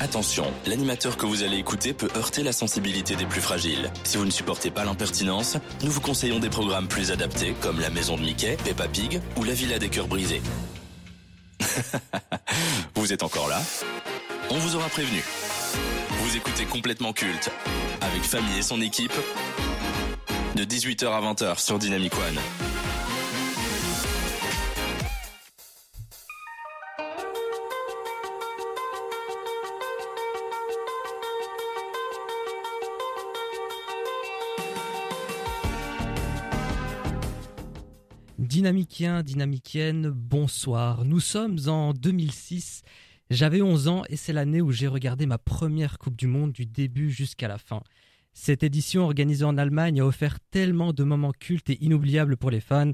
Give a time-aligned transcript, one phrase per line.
[0.00, 3.92] Attention, l'animateur que vous allez écouter peut heurter la sensibilité des plus fragiles.
[4.04, 7.90] Si vous ne supportez pas l'impertinence, nous vous conseillons des programmes plus adaptés comme La
[7.90, 10.40] Maison de Mickey, Peppa Pig ou La Villa des Cœurs Brisés.
[12.94, 13.60] vous êtes encore là?
[14.48, 15.22] On vous aura prévenu.
[16.22, 17.50] Vous écoutez complètement culte
[18.00, 19.12] avec Famille et son équipe
[20.56, 22.69] de 18h à 20h sur Dynamic One.
[38.70, 41.04] Dynamicien, dynamicienne, bonsoir.
[41.04, 42.82] Nous sommes en 2006.
[43.28, 46.66] J'avais 11 ans et c'est l'année où j'ai regardé ma première Coupe du Monde du
[46.66, 47.82] début jusqu'à la fin.
[48.32, 52.60] Cette édition organisée en Allemagne a offert tellement de moments cultes et inoubliables pour les
[52.60, 52.92] fans.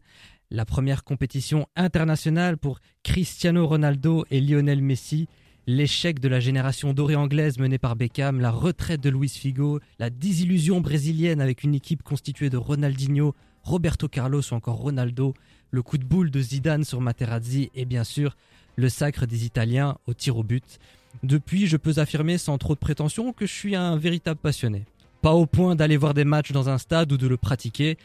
[0.50, 5.28] La première compétition internationale pour Cristiano Ronaldo et Lionel Messi,
[5.66, 10.08] l'échec de la génération dorée anglaise menée par Beckham, la retraite de Luis Figo, la
[10.08, 15.34] désillusion brésilienne avec une équipe constituée de Ronaldinho, Roberto Carlos ou encore Ronaldo,
[15.70, 18.36] le coup de boule de Zidane sur Materazzi et bien sûr
[18.76, 20.78] le sacre des Italiens au tir au but.
[21.22, 24.84] Depuis, je peux affirmer sans trop de prétention que je suis un véritable passionné.
[25.22, 27.96] Pas au point d'aller voir des matchs dans un stade ou de le pratiquer.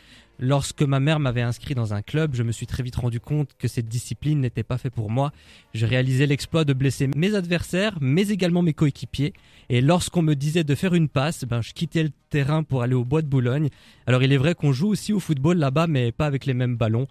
[0.44, 3.52] Lorsque ma mère m'avait inscrit dans un club, je me suis très vite rendu compte
[3.60, 5.32] que cette discipline n'était pas faite pour moi.
[5.76, 9.34] Je réalisais l'exploit de blesser mes adversaires, mais également mes coéquipiers.
[9.70, 12.96] Et lorsqu'on me disait de faire une passe, ben, je quittais le terrain pour aller
[12.96, 13.70] au bois de Boulogne.
[14.08, 16.76] Alors il est vrai qu'on joue aussi au football là-bas, mais pas avec les mêmes
[16.76, 17.08] ballons.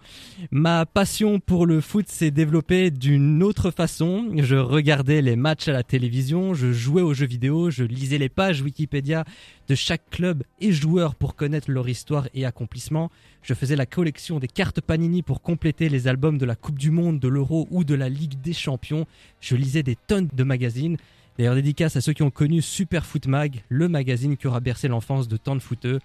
[0.51, 4.29] Ma passion pour le foot s'est développée d'une autre façon.
[4.37, 8.29] Je regardais les matchs à la télévision, je jouais aux jeux vidéo, je lisais les
[8.29, 9.23] pages Wikipédia
[9.69, 13.09] de chaque club et joueur pour connaître leur histoire et accomplissement.
[13.43, 16.91] Je faisais la collection des cartes Panini pour compléter les albums de la Coupe du
[16.91, 19.07] Monde, de l'Euro ou de la Ligue des Champions.
[19.39, 20.97] Je lisais des tonnes de magazines.
[21.37, 24.87] D'ailleurs, dédicace à ceux qui ont connu Super Foot Mag, le magazine qui aura bercé
[24.87, 25.99] l'enfance de tant de footeux.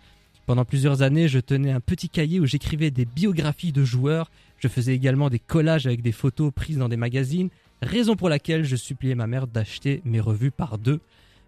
[0.47, 4.30] Pendant plusieurs années, je tenais un petit cahier où j'écrivais des biographies de joueurs.
[4.58, 7.51] Je faisais également des collages avec des photos prises dans des magazines,
[7.83, 11.01] raison pour laquelle je suppliais ma mère d'acheter mes revues par deux.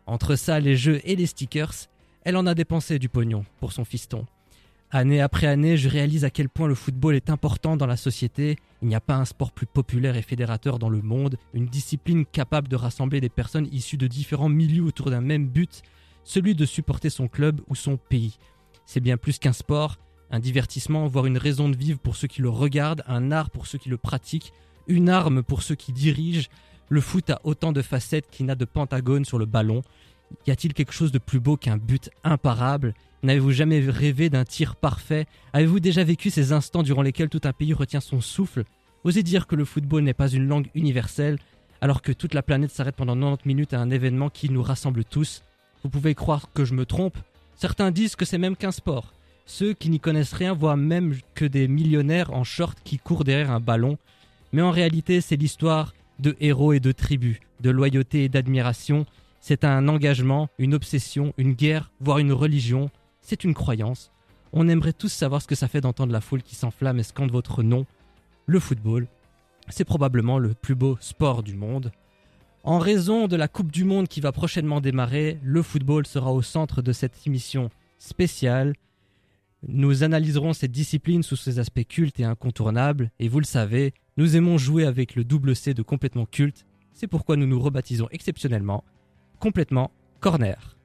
[0.06, 1.72] Entre ça, les jeux et les stickers,
[2.24, 4.26] elle en a dépensé du pognon pour son fiston.
[4.90, 8.56] Année après année, je réalise à quel point le football est important dans la société.
[8.80, 12.24] Il n'y a pas un sport plus populaire et fédérateur dans le monde, une discipline
[12.24, 15.82] capable de rassembler des personnes issues de différents milieux autour d'un même but,
[16.24, 18.38] celui de supporter son club ou son pays.
[18.86, 19.98] C'est bien plus qu'un sport,
[20.30, 23.66] un divertissement, voire une raison de vivre pour ceux qui le regardent, un art pour
[23.66, 24.54] ceux qui le pratiquent,
[24.86, 26.48] une arme pour ceux qui dirigent.
[26.88, 29.82] Le foot a autant de facettes qu'il n'a de pentagones sur le ballon.
[30.46, 32.94] Y a-t-il quelque chose de plus beau qu'un but imparable?
[33.22, 35.26] N'avez-vous jamais rêvé d'un tir parfait?
[35.52, 38.64] Avez-vous déjà vécu ces instants durant lesquels tout un pays retient son souffle?
[39.02, 41.38] Osez dire que le football n'est pas une langue universelle,
[41.80, 45.04] alors que toute la planète s'arrête pendant 90 minutes à un événement qui nous rassemble
[45.04, 45.42] tous.
[45.82, 47.18] Vous pouvez croire que je me trompe
[47.56, 49.12] Certains disent que c'est même qu'un sport.
[49.44, 53.50] Ceux qui n'y connaissent rien voient même que des millionnaires en short qui courent derrière
[53.50, 53.98] un ballon.
[54.52, 59.06] Mais en réalité, c'est l'histoire de héros et de tribus, de loyauté et d'admiration.
[59.40, 62.90] C'est un engagement, une obsession, une guerre, voire une religion,
[63.28, 64.10] c'est une croyance.
[64.54, 67.30] On aimerait tous savoir ce que ça fait d'entendre la foule qui s'enflamme et scande
[67.30, 67.84] votre nom.
[68.46, 69.06] Le football,
[69.68, 71.92] c'est probablement le plus beau sport du monde.
[72.64, 76.40] En raison de la Coupe du Monde qui va prochainement démarrer, le football sera au
[76.40, 77.68] centre de cette émission
[77.98, 78.72] spéciale.
[79.66, 84.36] Nous analyserons cette discipline sous ses aspects cultes et incontournables, et vous le savez, nous
[84.36, 86.64] aimons jouer avec le double C de complètement culte,
[86.94, 88.84] c'est pourquoi nous nous rebaptisons exceptionnellement
[89.38, 89.90] complètement
[90.20, 90.77] corner.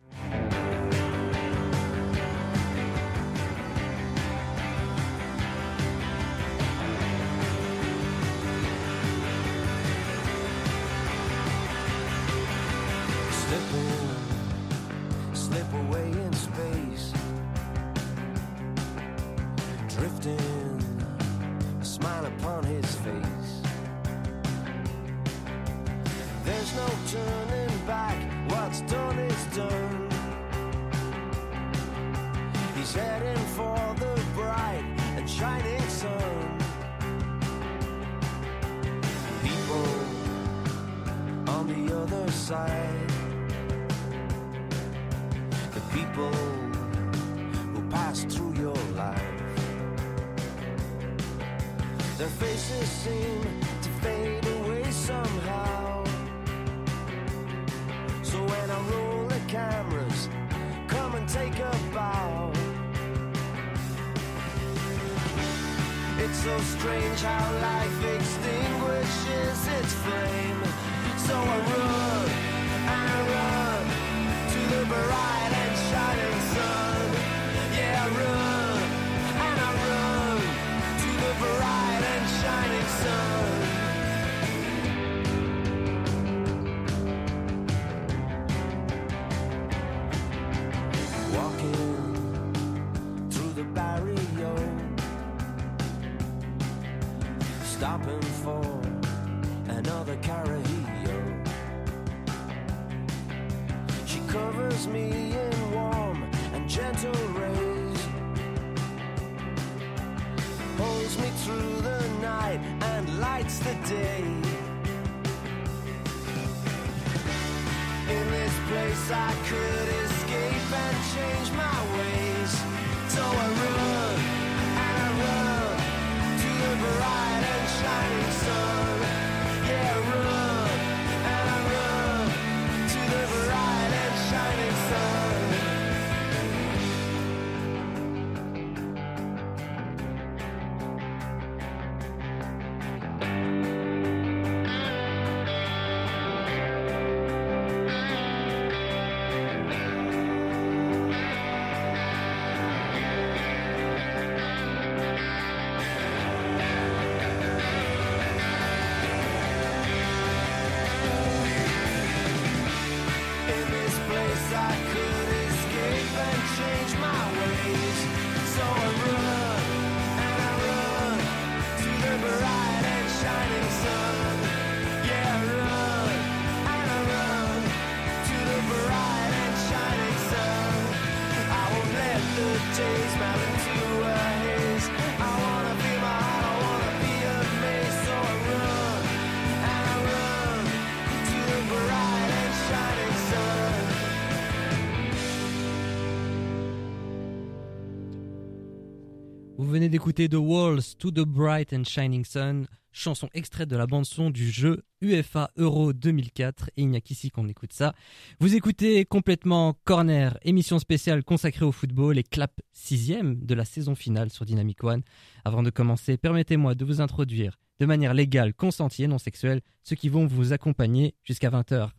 [199.94, 204.50] D'écouter The Walls to the Bright and Shining Sun, chanson extraite de la bande-son du
[204.50, 207.94] jeu UEFA Euro 2004, et il n'y a qu'ici qu'on écoute ça.
[208.40, 213.94] Vous écoutez complètement Corner, émission spéciale consacrée au football et clap sixième de la saison
[213.94, 215.04] finale sur Dynamic One.
[215.46, 219.96] Avant de commencer, permettez-moi de vous introduire de manière légale, consentie et non sexuelle, ceux
[219.96, 221.92] qui vont vous accompagner jusqu'à 20h.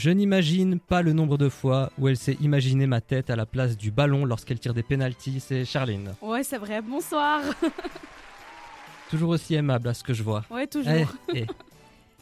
[0.00, 3.44] Je n'imagine pas le nombre de fois où elle s'est imaginé ma tête à la
[3.44, 6.14] place du ballon lorsqu'elle tire des pénalties, c'est Charline.
[6.22, 6.80] Ouais, c'est vrai.
[6.80, 7.42] Bonsoir.
[9.10, 10.42] Toujours aussi aimable à ce que je vois.
[10.50, 10.90] Ouais, toujours.
[11.34, 11.46] Eh, eh.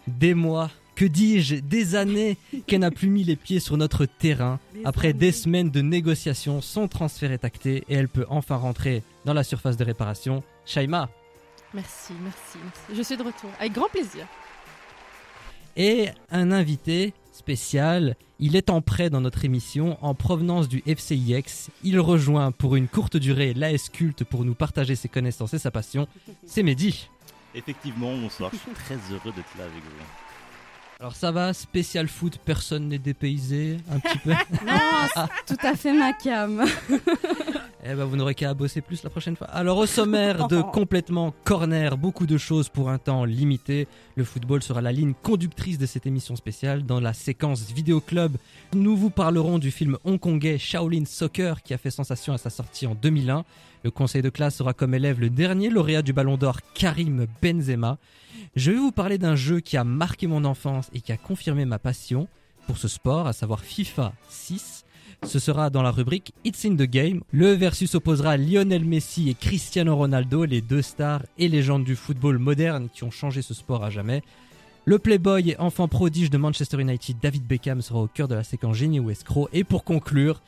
[0.08, 2.36] Des mois, que dis-je, des années
[2.66, 4.58] qu'elle n'a plus mis les pieds sur notre terrain.
[4.74, 5.18] Des Après années.
[5.18, 9.44] des semaines de négociations, son transfert est acté et elle peut enfin rentrer dans la
[9.44, 10.42] surface de réparation.
[10.66, 11.08] Shaima.
[11.74, 12.80] Merci, merci, merci.
[12.96, 13.50] Je suis de retour.
[13.60, 14.26] Avec grand plaisir.
[15.76, 21.70] Et un invité spécial, il est en prêt dans notre émission en provenance du FCIX.
[21.82, 25.70] Il rejoint pour une courte durée l'AS Culte pour nous partager ses connaissances et sa
[25.70, 26.06] passion.
[26.46, 27.08] C'est Mehdi.
[27.54, 30.04] Effectivement, bonsoir, je suis très heureux d'être là avec vous.
[31.00, 34.30] Alors ça va, spécial foot, personne n'est dépaysé, un petit peu?
[34.66, 36.64] Non, tout à fait ma cam.
[37.84, 39.46] Eh ben, vous n'aurez qu'à bosser plus la prochaine fois.
[39.48, 43.86] Alors, au sommaire de complètement corner, beaucoup de choses pour un temps limité.
[44.16, 46.84] Le football sera la ligne conductrice de cette émission spéciale.
[46.84, 48.36] Dans la séquence Vidéo Club,
[48.74, 52.86] nous vous parlerons du film hongkongais Shaolin Soccer qui a fait sensation à sa sortie
[52.86, 53.44] en 2001.
[53.84, 57.98] Le conseil de classe aura comme élève le dernier lauréat du Ballon d'Or, Karim Benzema.
[58.56, 61.64] Je vais vous parler d'un jeu qui a marqué mon enfance et qui a confirmé
[61.64, 62.26] ma passion
[62.66, 64.77] pour ce sport, à savoir FIFA 6.
[65.24, 67.22] Ce sera dans la rubrique It's in the Game.
[67.32, 72.38] Le versus opposera Lionel Messi et Cristiano Ronaldo, les deux stars et légendes du football
[72.38, 74.22] moderne qui ont changé ce sport à jamais.
[74.84, 78.44] Le playboy et enfant prodige de Manchester United, David Beckham, sera au cœur de la
[78.44, 79.48] séquence génie ou escroc.
[79.52, 80.40] Et pour conclure,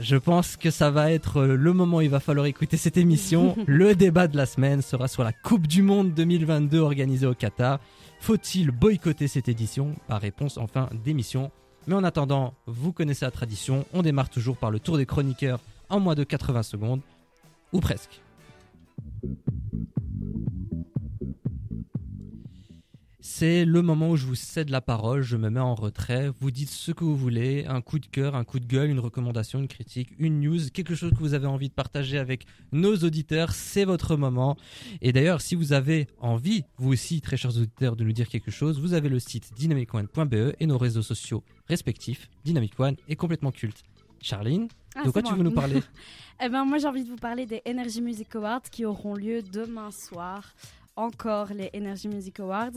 [0.00, 3.56] je pense que ça va être le moment où il va falloir écouter cette émission.
[3.66, 7.80] le débat de la semaine sera sur la Coupe du Monde 2022 organisée au Qatar.
[8.20, 9.96] Faut-il boycotter cette édition?
[10.06, 11.50] Par réponse en fin d'émission.
[11.86, 15.60] Mais en attendant, vous connaissez la tradition, on démarre toujours par le tour des chroniqueurs
[15.88, 17.00] en moins de 80 secondes,
[17.72, 18.20] ou presque.
[23.42, 26.52] C'est le moment où je vous cède la parole, je me mets en retrait, vous
[26.52, 29.58] dites ce que vous voulez, un coup de cœur, un coup de gueule, une recommandation,
[29.58, 33.50] une critique, une news, quelque chose que vous avez envie de partager avec nos auditeurs,
[33.50, 34.56] c'est votre moment.
[35.00, 38.52] Et d'ailleurs, si vous avez envie, vous aussi, très chers auditeurs, de nous dire quelque
[38.52, 43.50] chose, vous avez le site dynamicone.be et nos réseaux sociaux respectifs, Dynamic One et complètement
[43.50, 43.82] culte.
[44.20, 45.38] Charline, Ah, de quoi tu moi.
[45.38, 45.82] veux nous parler
[46.44, 49.42] Eh ben, moi, j'ai envie de vous parler des Energy Music Awards qui auront lieu
[49.42, 50.54] demain soir
[50.96, 52.70] encore les Energy Music Awards.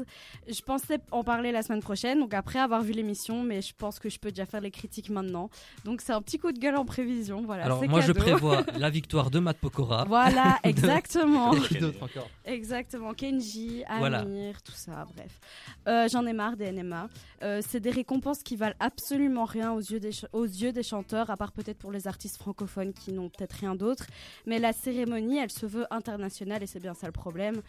[0.48, 4.00] Je pensais en parler la semaine prochaine, donc après avoir vu l'émission, mais je pense
[4.00, 5.50] que je peux déjà faire les critiques maintenant.
[5.84, 7.43] Donc c'est un petit coup de gueule en prévision.
[7.45, 10.05] Voilà, Alors moi je prévois la victoire de Matt Pokora.
[10.07, 11.53] Voilà, exactement.
[11.53, 14.24] Et qui d'autre encore Exactement, Kenji, Amir, Voilà.
[14.63, 15.39] tout ça, bref.
[15.88, 17.10] Euh, J'en ai marre des NMA.
[17.43, 20.84] Euh, c'est des récompenses qui valent absolument rien aux yeux, des ch- aux yeux des
[20.84, 24.05] chanteurs, à part peut-être pour les artistes francophones qui n'ont peut-être rien d'autre.
[24.45, 27.62] Mais la cérémonie, elle se veut internationale et c'est bien ça le problème.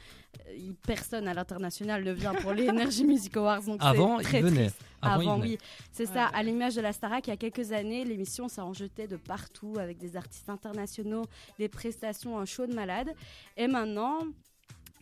[0.49, 3.63] Euh, il- personne à l'international ne vient pour les Energy Music Awards.
[3.63, 4.61] Donc c'est Avant, très il venait.
[4.71, 4.81] triste.
[5.03, 5.49] Avant, il Avant, venait.
[5.53, 5.59] oui.
[5.93, 8.73] C'est ça, à l'image de la Starac, il y a quelques années, l'émission, ça en
[8.73, 11.25] jetait de partout avec des artistes internationaux,
[11.59, 13.13] des prestations, un show de malade.
[13.57, 14.19] Et maintenant,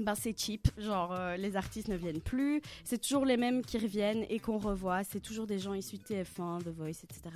[0.00, 3.78] ben c'est cheap, genre euh, les artistes ne viennent plus, c'est toujours les mêmes qui
[3.78, 7.34] reviennent et qu'on revoit, c'est toujours des gens issus de TF1, The Voice, etc.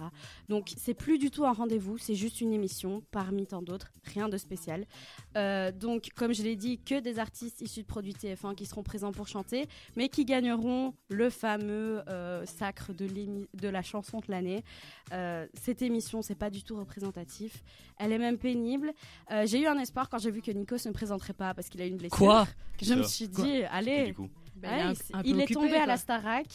[0.49, 4.29] Donc c'est plus du tout un rendez-vous, c'est juste une émission parmi tant d'autres, rien
[4.29, 4.87] de spécial.
[5.37, 8.83] Euh, donc comme je l'ai dit, que des artistes issus de produits TF1 qui seront
[8.83, 13.07] présents pour chanter, mais qui gagneront le fameux euh, sacre de,
[13.55, 14.65] de la chanson de l'année.
[15.55, 17.63] Cette émission, c'est pas du tout représentatif,
[17.99, 18.93] elle est même pénible.
[19.45, 21.87] J'ai eu un espoir quand j'ai vu que Nikos ne présenterait pas parce qu'il a
[21.87, 22.19] une blessure.
[22.19, 22.48] Quoi?
[22.81, 24.93] Je me suis dit, allez, du coup, Bah, Ouais,
[25.25, 25.97] il est il tombé à la.
[25.97, 26.47] Starac,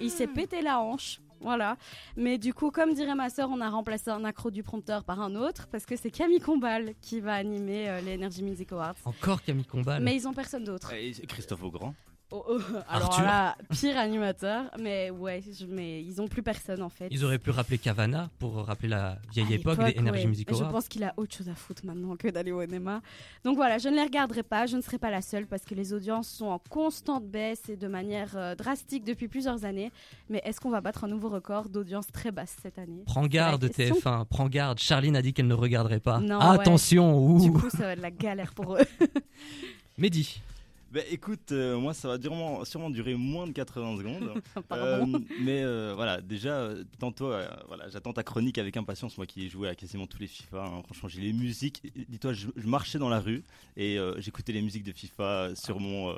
[0.00, 1.20] il s'est pété la hanche.
[1.40, 1.76] Voilà.
[2.16, 5.20] Mais du coup, comme dirait ma sœur, on a remplacé un accro du prompteur par
[5.20, 8.96] un autre parce que c'est Camille Combal qui va animer euh, les Energy Music Awards.
[9.04, 10.02] Encore Camille Combal.
[10.02, 10.92] Mais ils ont personne d'autre.
[10.92, 11.94] et Christophe Augrand.
[12.30, 12.58] Oh, oh,
[12.90, 13.24] alors Arthur.
[13.24, 14.64] là, pire animateur.
[14.78, 17.08] Mais ouais, je- mais ils ont plus personne en fait.
[17.10, 20.26] Ils auraient pu rappeler Cavana pour rappeler la vieille À époque des Energy ouais.
[20.26, 23.00] Music Et Je pense qu'il a autre chose à foutre maintenant que d'aller au NMA.
[23.44, 25.74] Donc voilà, je ne les regarderai pas, je ne serai pas la seule parce que
[25.74, 29.90] les audiences sont en constante baisse et de manière euh, drastique depuis plusieurs années.
[30.28, 33.04] Mais est-ce qu'on va battre un nouveau record d'audience très basse cette année?
[33.06, 34.10] Prends garde C'est la question.
[34.10, 34.78] TF1, prends garde.
[34.78, 36.18] Charline a dit qu'elle ne regarderait pas.
[36.20, 37.40] Non, Attention, ouh.
[37.40, 38.80] Du coup, ça va être la galère pour eux.
[39.98, 40.40] Mehdi,
[40.90, 44.42] Bah écoute, euh, moi ça va sûrement, sûrement durer moins de 80 secondes.
[44.72, 45.06] Euh,
[45.40, 47.32] mais euh, voilà, déjà, tantôt,
[47.66, 49.16] voilà, j'attends ta chronique avec impatience.
[49.16, 50.82] Moi qui ai joué à quasiment tous les FIFA, hein.
[50.84, 51.82] franchement, j'ai les musiques.
[52.08, 53.42] Dis-toi, je, je marchais dans la rue
[53.76, 56.14] et j'écoutais les musiques de FIFA sur mon,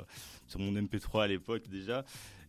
[0.47, 2.03] sur mon MP3 à l'époque déjà.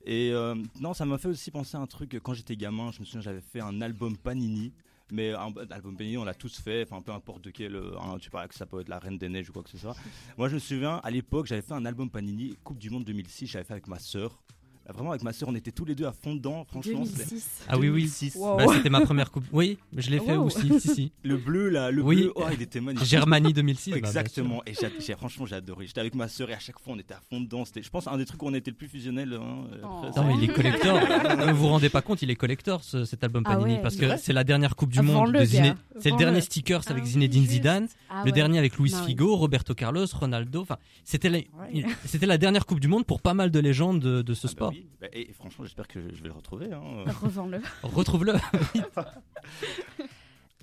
[0.04, 0.32] Et
[0.80, 2.18] non, ça m'a fait aussi penser à un truc.
[2.22, 4.72] Quand j'étais gamin, je me souviens, j'avais fait un album Panini.
[5.10, 8.30] Mais un, album Panini, on l'a tous fait, enfin peu importe de quel, hein, tu
[8.30, 9.96] parles que ça peut être la Reine des Neiges ou quoi que ce soit.
[10.38, 13.46] Moi, je me souviens, à l'époque, j'avais fait un album Panini, Coupe du Monde 2006,
[13.46, 14.42] j'avais fait avec ma sœur.
[14.86, 16.64] Là, Vraiment, avec ma sœur, on était tous les deux à fond dedans.
[16.68, 17.48] Franchement, c'était 2006.
[17.68, 18.00] Ah oui, oui.
[18.02, 18.34] 2006.
[18.34, 18.56] Wow.
[18.56, 19.44] Bah, c'était ma première coupe.
[19.52, 20.46] Oui, je l'ai fait Wow.
[20.46, 20.80] aussi.
[20.80, 21.12] Si, si.
[21.22, 22.16] Le bleu, là, le Oui.
[22.22, 23.08] bleu, oh, il était magnifique.
[23.08, 23.90] Germanie 2006.
[23.92, 23.96] bah.
[23.98, 24.60] Exactement.
[24.66, 25.86] Et j'ai- franchement, j'ai adoré.
[25.86, 27.64] J'étais avec ma sœur et à chaque fois, on était à fond dedans.
[27.64, 29.34] C'était, je pense, un des trucs où on était le plus fusionnel.
[29.34, 30.06] hein, euh, Oh.
[30.16, 30.98] Non, mais il est collector.
[31.46, 33.96] Ne vous rendez pas compte, il est collector ce- cet album Ah Panini ouais, parce
[33.96, 35.44] que c'est la dernière Coupe du Ah, Monde de.
[35.44, 37.52] C'est le dernier stickers Ah avec Zinedine juste.
[37.54, 39.02] Zidane, Ah le dernier avec Luis Ah.
[39.06, 40.62] Figo, Roberto Carlos, Ronaldo.
[40.62, 41.84] Enfin, c'était la, Ouais.
[42.06, 44.48] c'était la dernière Coupe du Monde pour pas mal de légendes de, de ce Ah
[44.48, 44.71] bah sport.
[44.72, 44.86] Oui.
[45.00, 46.72] Bah, et, et franchement, j'espère que je vais le retrouver.
[46.72, 47.04] hein.
[47.22, 47.60] Revends-le.
[47.82, 48.34] Retrouve-le.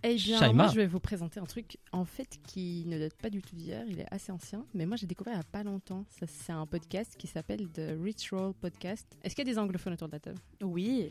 [0.01, 0.53] Eh bien, Shaima.
[0.53, 3.53] moi, je vais vous présenter un truc, en fait, qui ne date pas du tout
[3.57, 3.83] d'hier.
[3.85, 6.05] Il est assez ancien, mais moi, j'ai découvert il n'y a pas longtemps.
[6.07, 9.05] Ça, C'est un podcast qui s'appelle The Rich Roll Podcast.
[9.25, 10.37] Est-ce qu'il y a des anglophones autour de la table?
[10.61, 11.09] Oui,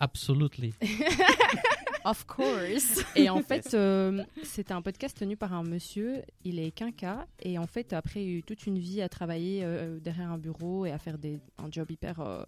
[0.00, 0.74] Absolutely.
[2.04, 3.04] of course.
[3.16, 6.22] Et en fait, euh, c'était un podcast tenu par un monsieur.
[6.44, 7.26] Il est quinca.
[7.40, 10.38] Et en fait, après il a eu toute une vie à travailler euh, derrière un
[10.38, 12.44] bureau et à faire des, un job hyper, euh,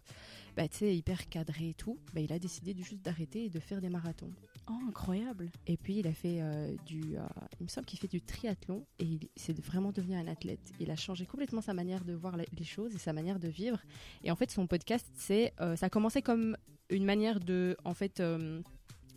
[0.56, 3.48] bah, tu sais, hyper cadré et tout, bah, il a décidé de juste d'arrêter et
[3.48, 4.32] de faire des marathons.
[4.70, 5.50] Oh, incroyable.
[5.66, 7.22] Et puis il a fait euh, du, euh,
[7.58, 10.60] il me semble qu'il fait du triathlon et il c'est vraiment devenu un athlète.
[10.78, 13.80] Il a changé complètement sa manière de voir les choses et sa manière de vivre.
[14.24, 16.56] Et en fait, son podcast, c'est, euh, ça a commencé comme
[16.90, 18.60] une manière de, en fait, euh,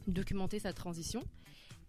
[0.08, 1.24] documenter sa transition.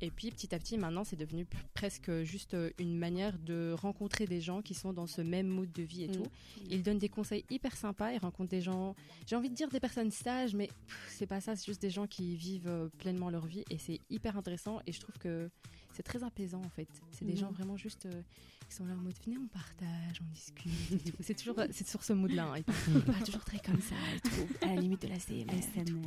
[0.05, 4.27] Et puis petit à petit, maintenant, c'est devenu presque juste euh, une manière de rencontrer
[4.27, 6.13] des gens qui sont dans ce même mood de vie et Mm.
[6.13, 6.27] tout.
[6.71, 8.11] Il donne des conseils hyper sympas.
[8.13, 8.97] Il rencontre des gens,
[9.29, 10.69] j'ai envie de dire des personnes sages, mais
[11.07, 11.55] c'est pas ça.
[11.55, 14.81] C'est juste des gens qui vivent euh, pleinement leur vie et c'est hyper intéressant.
[14.89, 15.49] Et je trouve que
[15.93, 16.89] c'est très apaisant en fait.
[17.13, 17.39] C'est des Mhm.
[17.39, 18.23] gens vraiment juste euh,
[18.69, 21.15] qui sont là en mode venez, on partage, on discute.
[21.21, 22.53] c'est toujours c'est sur ce mood-là.
[22.57, 22.63] hein.
[22.89, 26.03] Ils parlent toujours très comme ça et tout, à la limite de la tout.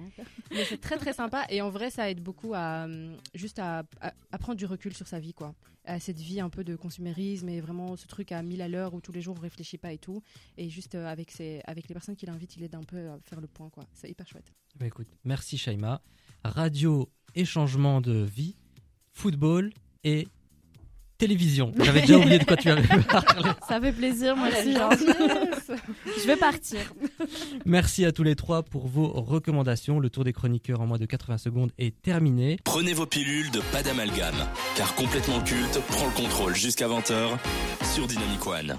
[0.52, 3.80] Mais c'est très très sympa et en vrai ça aide beaucoup à euh, juste à,
[4.02, 5.54] à- à prendre du recul sur sa vie quoi.
[5.88, 8.96] À cette vie un peu de consumérisme et vraiment ce truc à 1000 à l'heure
[8.96, 10.24] où tous les jours on réfléchit pas et tout.
[10.58, 13.20] Et juste euh, avec, ses, avec les personnes qu'il invite, il aide un peu à
[13.24, 13.86] faire le point quoi.
[13.94, 14.52] C'est hyper chouette.
[14.80, 16.02] Bah, écoute, merci Shaima.
[16.44, 18.56] Radio et changement de vie,
[19.16, 19.72] football
[20.04, 20.28] et
[21.18, 21.72] télévision.
[21.82, 23.50] J'avais déjà oublié de quoi tu avais parlé.
[23.68, 24.76] Ça fait plaisir, moi aussi.
[24.76, 24.90] hein.
[26.22, 26.80] Je vais partir.
[27.66, 30.00] Merci à tous les trois pour vos recommandations.
[30.02, 32.58] Le tour des chroniqueurs en moins de 80 secondes est terminé.
[32.66, 34.36] Prenez vos pilules de pas d'amalgame,
[34.76, 37.38] car complètement culte prend le contrôle jusqu'à 20h
[37.94, 38.78] sur Dynamic One.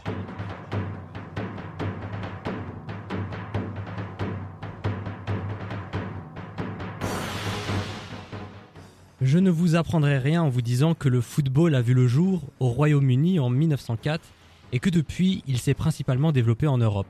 [9.27, 12.45] Je ne vous apprendrai rien en vous disant que le football a vu le jour
[12.61, 14.23] au Royaume-Uni en 1904
[14.73, 17.09] et que depuis il s'est principalement développé en Europe.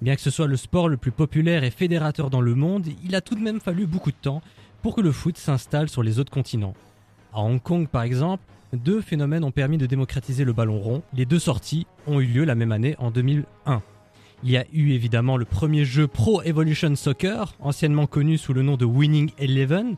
[0.00, 3.14] Bien que ce soit le sport le plus populaire et fédérateur dans le monde, il
[3.14, 4.40] a tout de même fallu beaucoup de temps
[4.80, 6.72] pour que le foot s'installe sur les autres continents.
[7.34, 11.02] À Hong Kong par exemple, deux phénomènes ont permis de démocratiser le ballon rond.
[11.12, 13.82] Les deux sorties ont eu lieu la même année en 2001.
[14.44, 18.62] Il y a eu évidemment le premier jeu Pro Evolution Soccer, anciennement connu sous le
[18.62, 19.96] nom de Winning Eleven,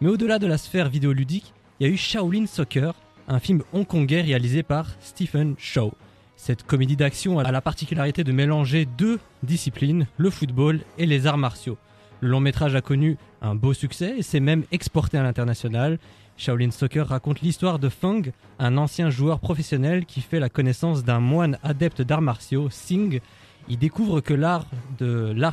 [0.00, 2.94] mais au-delà de la sphère vidéoludique, il y a eu Shaolin Soccer,
[3.28, 5.92] un film hongkongais réalisé par Stephen Chow.
[6.36, 11.38] Cette comédie d'action a la particularité de mélanger deux disciplines, le football et les arts
[11.38, 11.78] martiaux.
[12.20, 15.98] Le long métrage a connu un beau succès et s'est même exporté à l'international.
[16.36, 21.20] Shaolin Soccer raconte l'histoire de Feng, un ancien joueur professionnel qui fait la connaissance d'un
[21.20, 23.20] moine adepte d'arts martiaux, Singh.
[23.68, 24.66] Il découvre que l'art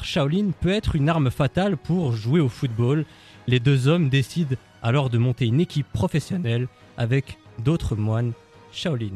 [0.04, 3.06] Shaolin peut être une arme fatale pour jouer au football.
[3.48, 6.68] Les deux hommes décident alors de monter une équipe professionnelle
[6.98, 8.34] avec d'autres moines
[8.72, 9.10] Shaolin.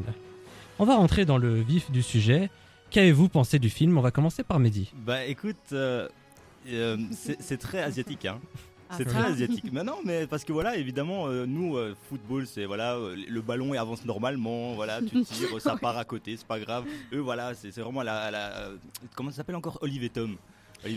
[0.80, 2.50] On va rentrer dans le vif du sujet.
[2.92, 3.98] Qu'avez-vous pensé du film?
[3.98, 4.92] On va commencer par Mehdi.
[5.06, 6.08] Bah écoute, euh,
[6.70, 8.40] euh, c'est très asiatique, hein.
[8.90, 9.66] Ah, C'est très asiatique.
[9.74, 13.42] Mais non, mais parce que voilà, évidemment, euh, nous, euh, football, c'est voilà, euh, le
[13.42, 16.86] ballon il avance normalement, voilà, tu tires, ça part à côté, c'est pas grave.
[17.12, 18.76] Eux, voilà, c'est c'est vraiment la, la euh,
[19.16, 19.80] comment ça s'appelle encore?
[19.82, 20.04] Olive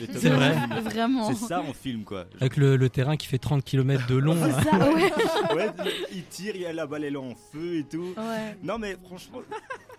[0.06, 0.54] Tom, C'est vrai.
[0.82, 1.32] Vraiment.
[1.32, 2.20] C'est ça en film, quoi.
[2.24, 4.36] Genre, Avec le, le terrain qui fait 30 km de long.
[4.42, 4.50] hein.
[4.62, 5.54] Ça, ouais.
[5.54, 5.70] ouais,
[6.12, 8.14] il tire, il y a la balle, elle est en feu et tout.
[8.16, 8.56] Ouais.
[8.62, 9.38] Non, mais franchement,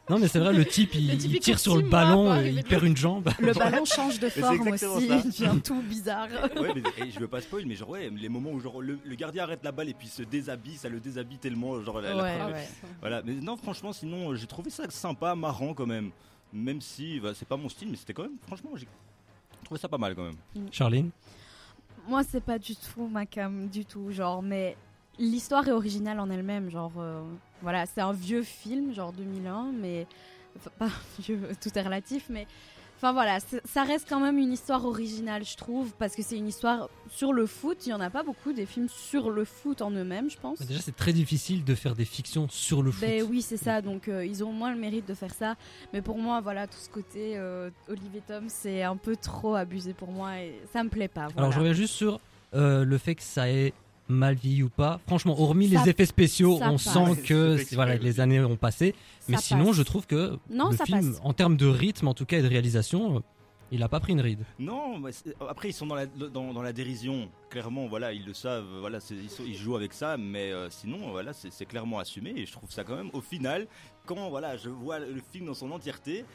[0.10, 1.92] Non mais c'est vrai, le type il, Le type, il il tire sur le pour
[1.92, 3.30] ballon, et il perd une jambe.
[3.40, 4.80] Le ballon change de c'est forme aussi.
[5.08, 5.22] ça.
[5.24, 6.28] Il devient tout bizarre.
[6.60, 8.98] Ouais, mais et je veux pas spoil, mais genre, ouais, les moments où genre, le,
[9.04, 11.82] le gardien arrête la balle et puis se déshabille, ça le déshabille tellement.
[11.84, 12.68] Genre, la- la Ouais, ouais.
[13.02, 16.10] Voilà, mais non, franchement, sinon, j'ai trouvé ça sympa, marrant quand même.
[16.52, 18.88] Même si bah, c'est pas mon style, mais c'était quand même, franchement, j'ai
[19.70, 20.72] trouvé ça pas mal quand même.
[20.72, 21.12] Charline
[22.08, 24.12] Moi, c'est pas du tout ma cam, du tout.
[24.12, 24.76] Genre, mais
[25.20, 26.72] l'histoire est originale en elle-même.
[26.72, 27.22] Genre, euh,
[27.62, 30.08] voilà, c'est un vieux film, genre 2001, mais.
[30.58, 32.48] Enfin, pas vieux, tout est relatif, mais.
[33.02, 36.50] Enfin voilà, ça reste quand même une histoire originale, je trouve, parce que c'est une
[36.50, 37.88] histoire sur le foot.
[37.88, 40.62] Il y en a pas beaucoup des films sur le foot en eux-mêmes, je pense.
[40.62, 43.08] Déjà c'est très difficile de faire des fictions sur le foot.
[43.08, 43.82] Ben oui, c'est ça.
[43.82, 45.56] Donc euh, ils ont moins le mérite de faire ça.
[45.94, 49.94] Mais pour moi, voilà, tout ce côté euh, Olivier Tom, c'est un peu trop abusé
[49.94, 51.28] pour moi et ça me plaît pas.
[51.28, 51.38] Voilà.
[51.38, 52.20] Alors je reviens juste sur
[52.54, 53.72] euh, le fait que ça ait
[54.10, 55.00] mal vieilli ou pas.
[55.08, 56.82] Franchement, hormis Ça- les effets spéciaux, on passe.
[56.94, 58.96] sent que voilà, les années ont passé.
[59.28, 59.76] Mais Ça sinon, passe.
[59.76, 61.22] je trouve que Non, le ça film, passe.
[61.24, 63.24] en termes de rythme en tout cas et de réalisation,
[63.72, 64.44] il a pas pris une ride.
[64.58, 65.12] Non, mais
[65.48, 67.30] après, ils sont dans la, dans, dans la dérision.
[67.52, 71.12] Clairement, voilà, ils le savent, voilà, ils, sont- ils jouent avec ça, mais euh, sinon,
[71.12, 73.68] voilà, c'est c'est clairement assumé et je trouve ça quand même, au final,
[74.08, 76.26] quand voilà, je vois le film dans son entièreté.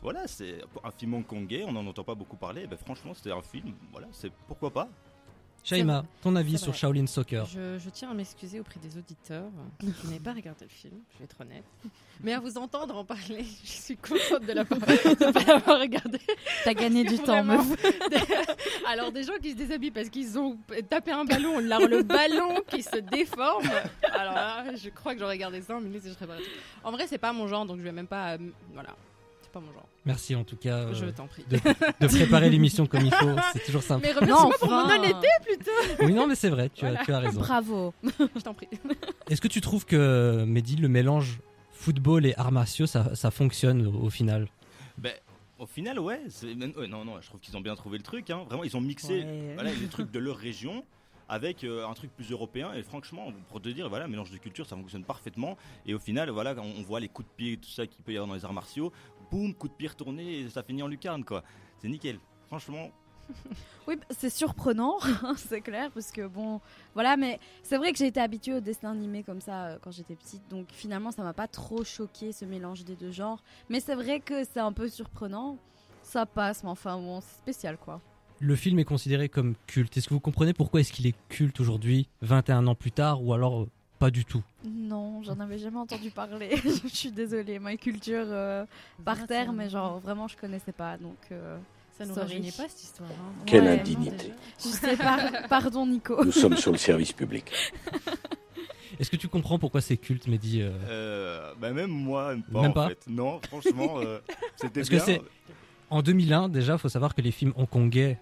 [0.00, 2.66] Voilà, c'est un film hongkongais, on n'en entend pas beaucoup parler.
[2.68, 4.88] Ben, franchement, c'était un film, voilà, c'est pourquoi pas.
[5.64, 6.74] Shaima, ton avis sur.
[6.74, 9.50] Shaolin Soccer Je, je tiens à m'excuser auprès des auditeurs.
[9.82, 11.64] Je n'ai pas regardé le film, je vais être honnête.
[12.22, 14.76] Mais à vous entendre en parler, je suis contente de ne pas,
[15.32, 16.18] pas l'avoir regardé.
[16.64, 17.64] T'as gagné du temps, Vraiment.
[17.64, 17.76] meuf.
[18.88, 20.56] Alors, des gens qui se déshabillent parce qu'ils ont
[20.88, 23.68] tapé un ballon, alors le ballon qui se déforme.
[24.14, 26.40] Alors là, je crois que j'aurais gardé 5 minutes et je serais prête.
[26.82, 28.32] En vrai, c'est pas mon genre, donc je vais même pas.
[28.34, 28.38] euh,
[28.72, 28.96] voilà,
[29.48, 29.86] c'est pas mon genre.
[30.04, 31.44] Merci en tout cas euh, Je t'en prie.
[31.50, 33.36] de, de préparer l'émission comme il faut.
[33.52, 34.06] C'est toujours sympa.
[34.06, 34.86] Mais remercie-moi pour enfin.
[34.88, 35.26] mon honnêteté,
[36.02, 37.00] Oui, non, mais c'est vrai, tu, Voilà.
[37.00, 37.40] as, tu as raison.
[37.40, 37.94] Bravo.
[38.02, 38.68] je t'en prie.
[39.28, 41.38] Est-ce que tu trouves que, Mehdi, le mélange
[41.72, 44.48] football et arts martiaux, ça, ça fonctionne au, au final?
[44.98, 45.12] Ben,
[45.58, 46.20] au final, ouais,
[46.56, 48.30] mais- ouais, non, non, je trouve qu'ils ont bien trouvé le truc.
[48.30, 48.44] hein.
[48.48, 50.84] Vraiment, ils ont mixé voilà, les trucs de leur région
[51.30, 52.72] avec euh, un truc plus européen.
[52.74, 55.58] Et franchement, pour te dire, voilà, mélange de culture, ça fonctionne parfaitement.
[55.84, 58.02] Et au final, voilà, quand on voit les coups de pied et tout ça qu'il
[58.02, 58.92] peut y avoir dans les arts martiaux,
[59.30, 61.42] boum, coup de pied retourné et ça finit en lucarne, quoi.
[61.78, 62.18] C'est nickel.
[62.48, 62.90] Franchement,
[63.86, 64.98] Oui, bah, c'est surprenant,
[65.36, 66.60] c'est clair, parce que bon,
[66.94, 69.90] voilà, mais c'est vrai que j'ai été habituée au dessin animé comme ça euh, quand
[69.90, 73.42] j'étais petite, donc finalement ça m'a pas trop choqué ce mélange des deux genres.
[73.68, 75.56] Mais c'est vrai que c'est un peu surprenant,
[76.02, 78.00] ça passe, mais enfin bon, c'est spécial quoi.
[78.40, 79.96] Le film est considéré comme culte.
[79.96, 83.32] Est-ce que vous comprenez pourquoi est-ce qu'il est culte aujourd'hui, 21 ans plus tard, ou
[83.32, 87.76] alors euh, pas du tout Non, j'en avais jamais entendu parler, je suis désolée, ma
[87.76, 88.64] culture euh,
[89.04, 91.58] par terre, mais genre vraiment je connaissais pas, donc euh,
[91.98, 92.26] Ça nous Sorry.
[92.34, 93.10] rajeunit pas cette histoire.
[93.10, 93.32] hein.
[93.46, 93.80] Quelle Ouais.
[93.80, 94.32] indignité.
[94.58, 96.24] je sais pas, pardon Nico.
[96.24, 97.50] Nous sommes sur le service public.
[99.00, 102.70] Est-ce que tu comprends pourquoi c'est culte, Mehdi euh, euh, bah même moi, pas, Même
[102.70, 102.98] en pas fait.
[103.08, 104.18] Non, franchement, euh,
[104.56, 105.04] c'était Parce que bien.
[105.04, 105.22] c'est-
[105.90, 108.18] En 2001, déjà, il faut savoir que les films hongkongais,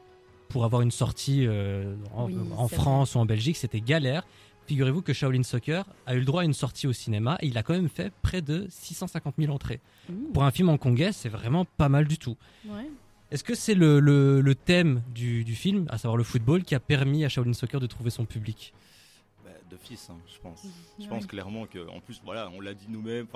[0.49, 4.27] pour avoir une sortie euh, en, Oui, en c'est France ou en Belgique, c'était galère.
[4.66, 7.57] Figurez-vous que Shaolin Soccer a eu le droit à une sortie au cinéma et il
[7.57, 9.81] a quand même fait près de 650 000 entrées.
[10.11, 12.37] Ouh, Pour un film hongkongais, c'est vraiment pas mal du tout.
[12.66, 12.90] ouais.
[13.33, 16.76] Est-ce que c'est le, le- le thème du, du film, à savoir le football, qui
[16.76, 18.72] a permis à Shaolin Soccer de trouver son public?
[19.44, 20.64] Bah, d'office, hein, je pense.
[20.98, 21.09] Je Ouais.
[21.09, 23.26] pense clairement que, en plus, voilà, on l'a dit nous-mêmes.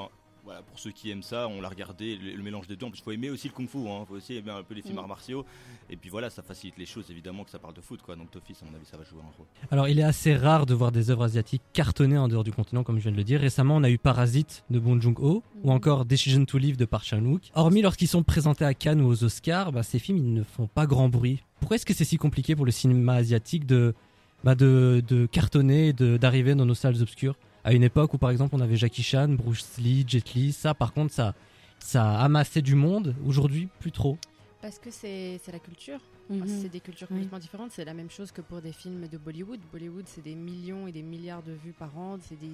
[0.44, 2.86] Voilà, pour ceux qui aiment ça, on l'a regardé, le, le mélange des deux.
[2.86, 3.78] En plus, faut aimer aussi le kung-fu.
[3.88, 4.98] Hein, faut aussi aimer un peu les films Mm.
[5.00, 5.44] arts martiaux.
[5.90, 8.16] Et puis voilà, ça facilite les choses, évidemment, que ça parle de foot, quoi.
[8.16, 9.46] Donc, d'office, à mon avis, ça va jouer un rôle.
[9.70, 12.82] Alors, il est assez rare de voir des œuvres asiatiques cartonnées en dehors du continent,
[12.82, 13.40] comme je viens de le dire.
[13.40, 15.70] Récemment, on a eu Parasite de Bong Joon-ho ou Mhm.
[15.74, 17.50] encore Decision to Live de Park Chan-wook.
[17.54, 20.66] Hormis lorsqu'ils sont présentés à Cannes ou aux Oscars, bah, ces films ils ne font
[20.66, 21.42] pas grand bruit.
[21.60, 23.94] Pourquoi est-ce que c'est si compliqué pour le cinéma asiatique de,
[24.42, 27.36] bah, de, de cartonner, de- d'arriver dans nos salles obscures?
[27.64, 30.72] À une époque où, par exemple, on avait Jackie Chan, Bruce Lee, Jet Li, ça,
[30.74, 31.34] par contre, ça,
[31.78, 33.14] ça amassait du monde.
[33.26, 34.16] Aujourd'hui, plus trop.
[34.62, 36.00] Parce que c'est c'est la culture.
[36.28, 36.46] Mhm.
[36.46, 37.16] C'est des cultures Oui.
[37.16, 37.72] complètement différentes.
[37.72, 39.60] C'est la même chose que pour des films de Bollywood.
[39.72, 42.18] Bollywood, c'est des millions et des milliards de vues par an.
[42.28, 42.50] C'est des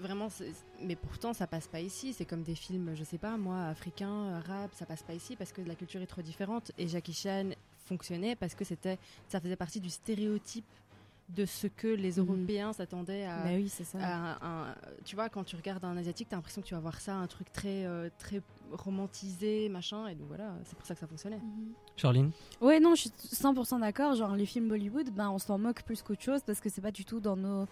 [0.00, 0.28] vraiment.
[0.82, 2.12] Mais pourtant, ça passe pas ici.
[2.12, 5.52] C'est comme des films, je sais pas, moi, africains, arabes, ça passe pas ici parce
[5.52, 6.72] que la culture est trop différente.
[6.78, 7.50] Et Jackie Chan
[7.86, 8.98] fonctionnait parce que c'était,
[9.28, 10.64] ça faisait partie du stéréotype
[11.34, 12.26] de ce que les Mhm.
[12.26, 13.98] Européens s'attendaient à, Bah oui, c'est ça.
[15.04, 17.26] tu vois, quand tu regardes un asiatique, t'as l'impression que tu vas voir ça, un
[17.26, 21.38] truc très, euh, très romantisé, machin, et donc voilà, c'est pour ça que ça fonctionnait.
[21.38, 21.72] Mhm.
[21.96, 24.14] Charline Ouais, non, je suis 100% d'accord.
[24.14, 26.90] Genre, les films Bollywood, ben, on s'en moque plus qu'autre chose parce que c'est pas
[26.92, 27.66] du tout dans nos,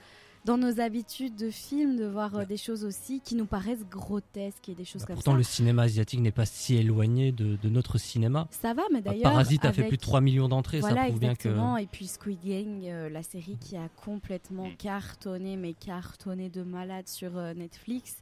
[0.49, 4.71] dans nos habitudes de films de voir euh, des choses aussi qui nous paraissent grotesques
[4.71, 5.37] et des choses Bah, comme Pourtant, ça.
[5.37, 8.49] le cinéma asiatique n'est pas si éloigné de, de notre cinéma.
[8.51, 9.25] Ça va, mais Bah, d'ailleurs.
[9.31, 11.81] Parasite a fait plus de 3 millions d'entrées, Voilà, ça prouve bien que...
[11.83, 14.77] Et puis Squid Game, euh, la série qui a complètement Mm.
[14.79, 18.17] cartonné, mais cartonné de malade sur euh, Netflix.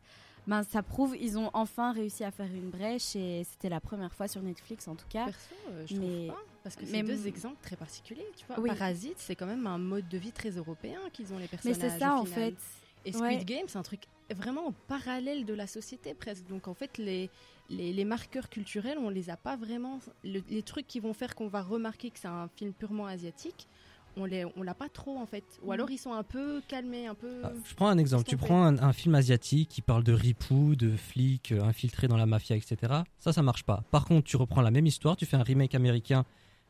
[0.49, 4.13] Ben, ça prouve, ils ont enfin réussi à faire une brèche et c'était la première
[4.13, 5.27] fois sur Netflix en tout cas.
[5.27, 8.45] Perso, euh, je Mais- trouve pas, parce que mais c'est deux exemples très particuliers, tu
[8.47, 8.59] vois.
[8.59, 8.69] Oui.
[8.71, 11.79] Parasite, c'est quand même un mode de vie très européen qu'ils ont les Mais personnages.
[11.93, 12.57] c'est ça en fait.
[13.05, 13.45] Et Squid Ouais.
[13.45, 14.03] Game, c'est un truc
[14.35, 16.45] vraiment parallèle de la société presque.
[16.49, 17.31] Donc en fait, les,
[17.71, 20.01] les, les marqueurs culturels, on les a pas vraiment.
[20.25, 23.69] Le- les trucs qui vont faire qu'on va remarquer que c'est un film purement asiatique,
[24.17, 25.45] on les, on l'a pas trop en fait.
[25.63, 25.71] Ou Mhm.
[25.73, 27.43] alors ils sont un peu calmés, un peu.
[27.45, 28.25] Ah, Je prends un exemple.
[28.25, 32.17] Tu prends un, un film asiatique qui parle de ripoux, de flics euh, infiltrés dans
[32.17, 32.77] la mafia, etc.
[33.21, 33.85] Ça, ça marche pas.
[33.93, 36.25] Par contre, tu reprends la même histoire, tu fais un remake américain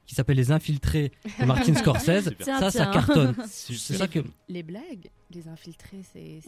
[0.06, 2.32] qui s'appelle Les Infiltrés de Martin Scorsese.
[2.42, 3.34] Tiens, ça, ça cartonne.
[3.48, 4.20] C'est ça que.
[4.48, 6.40] Les blagues, les infiltrés, c'est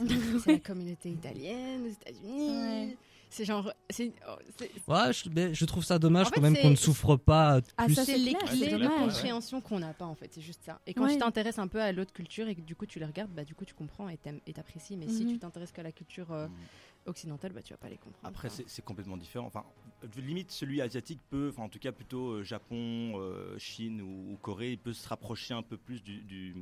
[0.47, 2.51] la communauté italienne aux États-Unis.
[2.51, 2.97] Ouais.
[3.30, 3.72] C'est genre.
[3.90, 6.76] c'est- oh, Ouais, je, mais je trouve ça dommage En fait, quand même qu'on ne
[6.76, 7.94] souffre pas Ah, plus.
[7.94, 8.18] ça, C'est
[8.88, 10.80] compréhension qu'on n'a pas en fait, c'est juste ça.
[10.86, 11.12] Et quand Ouais.
[11.12, 13.44] tu t'intéresses un peu à l'autre culture et que du coup tu les regardes, bah
[13.44, 14.96] du coup tu comprends et t'aimes- et t'apprécies.
[14.96, 15.32] Mais si Mhm.
[15.32, 16.52] tu t'intéresses qu'à la culture euh, Mm.
[17.06, 18.26] occidentale, bah tu vas pas les comprendre.
[18.28, 19.46] Après, c'est c'est complètement différent.
[19.46, 19.64] Enfin,
[20.04, 24.32] euh, limite, celui asiatique peut, enfin, en tout cas, plutôt euh, Japon, euh, Chine ou,
[24.32, 26.54] ou Corée, il peut se rapprocher un peu plus du, du,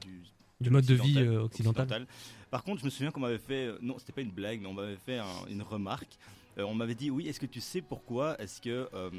[0.00, 0.24] du-
[0.60, 1.82] Du mode de vie occidental- euh, occidental.
[1.84, 2.06] occidental.
[2.50, 4.66] Par contre, je me souviens qu'on m'avait fait, euh, non, c'était pas une blague, mais
[4.68, 6.18] on m'avait fait un- une remarque.
[6.58, 9.10] Euh, on m'avait dit, oui, est-ce que tu sais pourquoi est-ce que euh,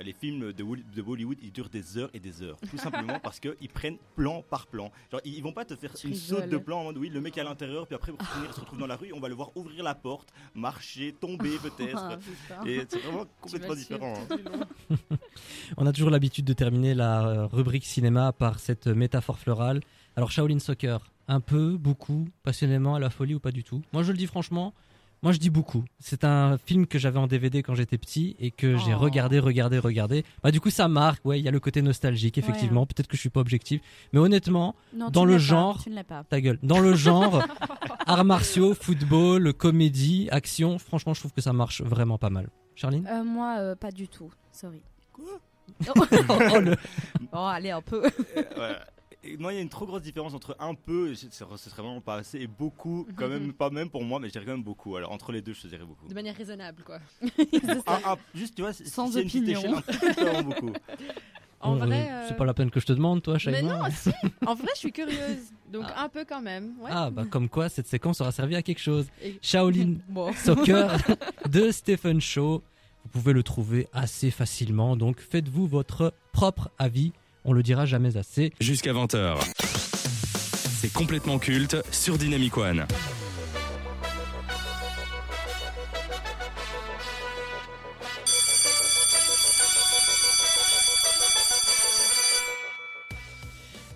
[0.00, 0.64] les films de,
[0.96, 2.56] de Bollywood, ils durent des heures et des heures?
[2.70, 4.90] Tout simplement parce qu'ils prennent plan par plan.
[5.12, 7.10] Genre, ils, ils vont pas te faire Tu une saute de plan en mode, oui,
[7.10, 9.12] le mec est à l'intérieur, puis après, pour finir, il se retrouve dans la rue,
[9.12, 12.18] on va le voir ouvrir la porte, marcher, tomber peut-être.
[12.50, 12.66] Ah.
[12.66, 14.14] Et c'est vraiment complètement différent.
[14.30, 14.96] hein.
[15.76, 19.80] On a toujours l'habitude de terminer la rubrique cinéma par cette métaphore florale.
[20.16, 23.82] Alors Shaolin Soccer, un peu, beaucoup, passionnément, à la folie ou pas du tout?
[23.92, 24.72] Moi je le dis franchement,
[25.22, 25.84] moi je dis beaucoup.
[25.98, 28.98] C'est un film que j'avais en DVD quand j'étais petit et que j'ai Oh.
[28.98, 30.24] regardé, regardé, regardé.
[30.42, 32.86] Bah du coup ça marque, ouais, il y a le côté nostalgique effectivement.
[32.86, 33.80] Peut-être que je suis pas objectif,
[34.12, 36.24] mais honnêtement, Non, Dans tu le pas, genre- tu pas.
[36.24, 36.58] ta gueule.
[36.62, 37.42] Dans le genre
[38.06, 42.48] arts martiaux, football, comédie, action, franchement je trouve que ça marche vraiment pas mal.
[42.76, 43.06] Charline?
[43.08, 44.30] Euh, moi, euh, pas du tout.
[44.52, 44.82] Sorry.
[45.12, 45.24] Quoi?
[45.88, 45.94] Oh,
[46.60, 46.76] le-
[47.32, 48.04] Oh, allez, un peu.
[48.04, 48.84] Euh, voilà.
[49.26, 52.00] Et moi, il y a une trop grosse différence entre un peu, ce serait vraiment
[52.00, 54.62] pas assez, et beaucoup, quand même, pas même pour moi, mais je dirais quand même
[54.62, 54.96] beaucoup.
[54.96, 56.06] Alors, entre les deux, je te dirais beaucoup.
[56.08, 56.98] De manière raisonnable quoi.
[57.86, 59.60] Un- un- juste, tu vois, Sans opinion.
[60.16, 60.72] vraiment beaucoup.
[61.60, 62.08] En Bon, vrai.
[62.10, 63.78] euh, euh, c'est pas la peine que je te demande toi, Mais Shaima.
[63.78, 64.10] non, si.
[64.46, 65.38] En vrai, je suis curieuse.
[65.72, 66.74] Donc un peu quand même.
[66.78, 66.90] Ouais.
[66.92, 69.06] Ah, bah comme quoi cette séquence aura servi à quelque chose.
[69.22, 70.30] Et- Shaolin Bon.
[70.34, 70.98] Soccer
[71.48, 72.62] de Stephen Shaw.
[73.04, 77.12] Vous pouvez le trouver assez facilement, donc faites-vous votre propre avis.
[77.46, 78.52] On le dira jamais assez.
[78.58, 79.36] Jusqu'à 20h.
[80.80, 82.86] C'est complètement culte sur Dynamic One.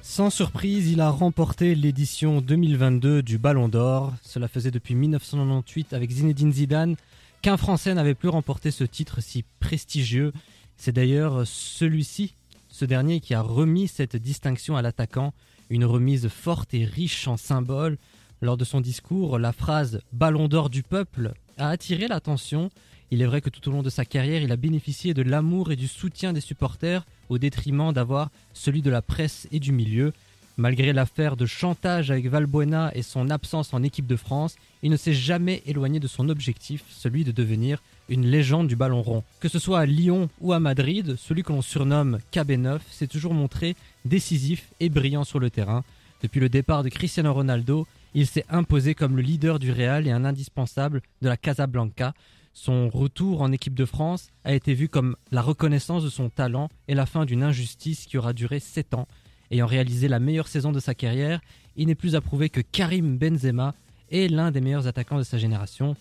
[0.02, 4.12] Sans surprise, il a remporté l'édition 2022 du Ballon d'Or.
[4.22, 6.96] Cela faisait depuis 1998 avec Zinedine Zidane
[7.40, 10.32] qu'un Français n'avait plus remporté ce titre si prestigieux.
[10.76, 12.34] C'est d'ailleurs celui-ci,
[12.78, 15.34] ce dernier, qui a remis cette distinction à l'attaquant,
[15.68, 17.98] une remise forte et riche en symboles.
[18.40, 22.70] Lors de son discours, la phrase Ballon d'Or du peuple a attiré l'attention.
[23.10, 25.72] Il est vrai que tout au long de sa carrière, il a bénéficié de l'amour
[25.72, 30.12] et du soutien des supporters au détriment d'avoir celui de la presse et du milieu.
[30.56, 34.96] Malgré l'affaire de chantage avec Valbuena et son absence en équipe de France, il ne
[34.96, 39.22] s'est jamais éloigné de son objectif, celui de devenir une légende du ballon rond.
[39.40, 43.34] Que ce soit à Lyon ou à Madrid, celui que l'on surnomme KB9 s'est toujours
[43.34, 45.84] montré décisif et brillant sur le terrain.
[46.22, 50.10] Depuis le départ de Cristiano Ronaldo, il s'est imposé comme le leader du Real et
[50.10, 52.14] un indispensable de la Casablanca.
[52.54, 56.70] Son retour en équipe de France a été vu comme la reconnaissance de son talent
[56.88, 59.06] et la fin d'une injustice qui aura duré 7 ans.
[59.50, 61.40] Ayant réalisé la meilleure saison de sa carrière,
[61.76, 63.74] il n'est plus à prouver que Karim Benzema
[64.10, 65.96] est l'un des meilleurs attaquants de sa génération.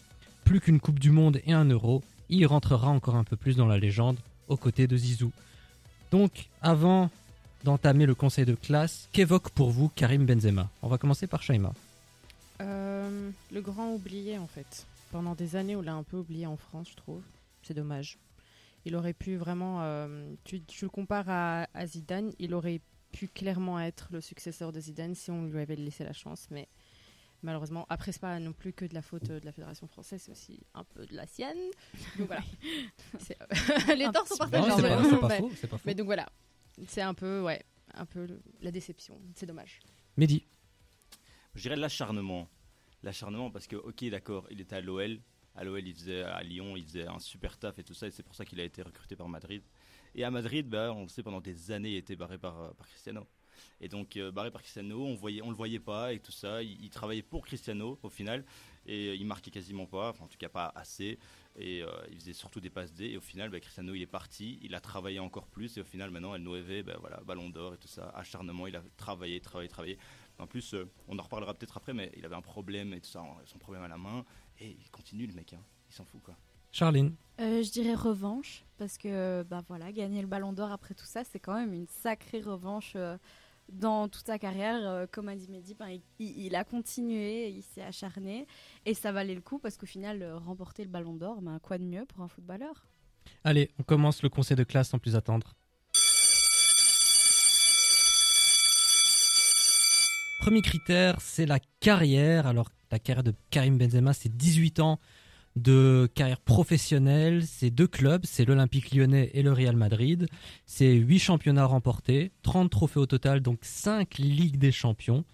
[0.47, 3.65] Plus qu'une Coupe du Monde et un Euro, il rentrera encore un peu plus dans
[3.65, 5.33] la légende aux côtés de Zizou.
[6.10, 7.10] Donc, avant
[7.65, 10.69] d'entamer le conseil de classe, qu'évoque pour vous Karim Benzema?
[10.81, 11.73] On va commencer par Shaima.
[12.62, 14.88] Euh, le grand oublié en fait.
[15.12, 17.21] Pendant des années, on l'a un peu oublié en France, je trouve.
[17.63, 18.17] C'est dommage.
[18.86, 19.79] Il aurait pu vraiment.
[19.81, 22.79] euh, tu, le compares à, à Zidane, il aurait
[23.12, 26.69] pu clairement être le successeur de Zidane si on lui avait laissé la chance, mais
[27.43, 30.32] malheureusement, après, c'est pas non plus que de la faute de la Fédération française, c'est
[30.32, 31.58] aussi un peu de la sienne.
[32.17, 32.41] Donc voilà.
[33.32, 34.71] Euh, Les torts sont Non, partagés.
[35.10, 35.84] c'est pas, pas mais- faux, c'est pas faux.
[35.86, 36.28] Mais donc voilà.
[36.88, 39.19] C'est un peu, ouais, un peu le- la déception.
[39.36, 39.80] C'est dommage.
[40.17, 40.43] Mehdi,
[41.56, 42.47] Je dirais l'acharnement.
[43.04, 45.19] L'acharnement parce que, ok, d'accord, il était à l'OL.
[45.56, 48.12] À l'OL, il faisait à Lyon, il faisait un super taf et tout ça, et
[48.12, 49.63] c'est pour ça qu'il a été recruté par Madrid.
[50.13, 52.71] Et à Madrid, bah, on le sait, pendant des années, il était barré par, euh,
[52.78, 53.26] par Cristiano.
[53.82, 56.63] Et donc, euh, barré par Cristiano, on voyait, on le voyait pas et tout ça.
[56.63, 58.43] Il, il travaillait pour Cristiano au final,
[58.86, 61.20] et euh, il marquait quasiment pas, enfin, en tout cas pas assez.
[61.60, 63.06] Et euh, il faisait surtout des passes D.
[63.06, 65.86] Et au final, bah, Cristiano, il est parti, il a travaillé encore plus, et au
[65.86, 69.39] final, maintenant, El 9, bah, voilà, Ballon d'Or et tout ça, acharnement, il a travaillé,
[69.41, 69.98] travaillé, travaillé.
[70.39, 73.10] En plus, euh, on en reparlera peut-être après, mais il avait un problème et tout
[73.10, 74.24] ça, son problème à la main,
[74.60, 75.62] et il continue le mec, hein.
[75.89, 76.36] il s'en fout quoi.
[76.72, 81.06] Charline, Euh, je dirais revanche, parce que bah voilà, gagner le ballon d'or après tout
[81.06, 83.17] ça, c'est quand même une sacrée revanche euh,
[83.69, 84.88] dans toute sa carrière.
[84.88, 88.47] Euh, comme a dit Mehdi, ben, il, a continué, il s'est acharné,
[88.86, 91.77] et ça valait le coup, parce qu'au final, euh, remporter le ballon d'or, ben, quoi
[91.77, 92.88] de mieux pour un footballeur?
[93.43, 95.53] Allez, on commence le conseil de classe sans plus attendre.
[100.39, 102.47] Premier critère, c'est la carrière.
[102.47, 104.99] Alors, la carrière de Karim Benzema, c'est 18 ans
[105.58, 107.43] de carrière professionnelle.
[107.46, 110.28] C'est deux clubs, c'est l'Olympique lyonnais et le Real Madrid.
[110.65, 115.26] C'est 8 championnats remportés, 30 trophées au total, donc 5 Ligues des Champions.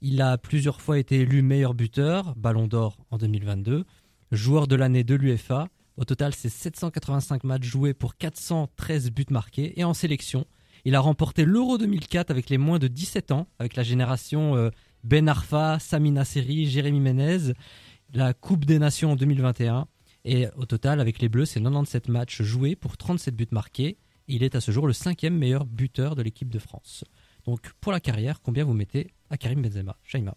[0.00, 3.84] Il a plusieurs fois été élu meilleur buteur, Ballon d'Or en 2022,
[4.32, 5.68] joueur de l'année de l'UEFA.
[5.96, 9.78] Au total, c'est 785 matchs joués pour 413 buts marqués.
[9.78, 10.46] Et en sélection,
[10.84, 14.70] il a remporté l'Euro 2004 avec les moins de 17 ans, avec la génération euh,
[15.02, 17.52] Ben Arfa, Sami Nasseri, Jérémy Menez,
[18.12, 19.86] la Coupe des Nations en 2021.
[20.24, 23.98] Et au total, avec les Bleus, c'est 97 matchs joués pour 37 buts marqués.
[24.26, 27.04] Il est à ce jour le cinquième meilleur buteur de l'équipe de France.
[27.46, 29.96] Donc pour la carrière, combien vous mettez à Karim Benzema?
[30.02, 30.36] Shaima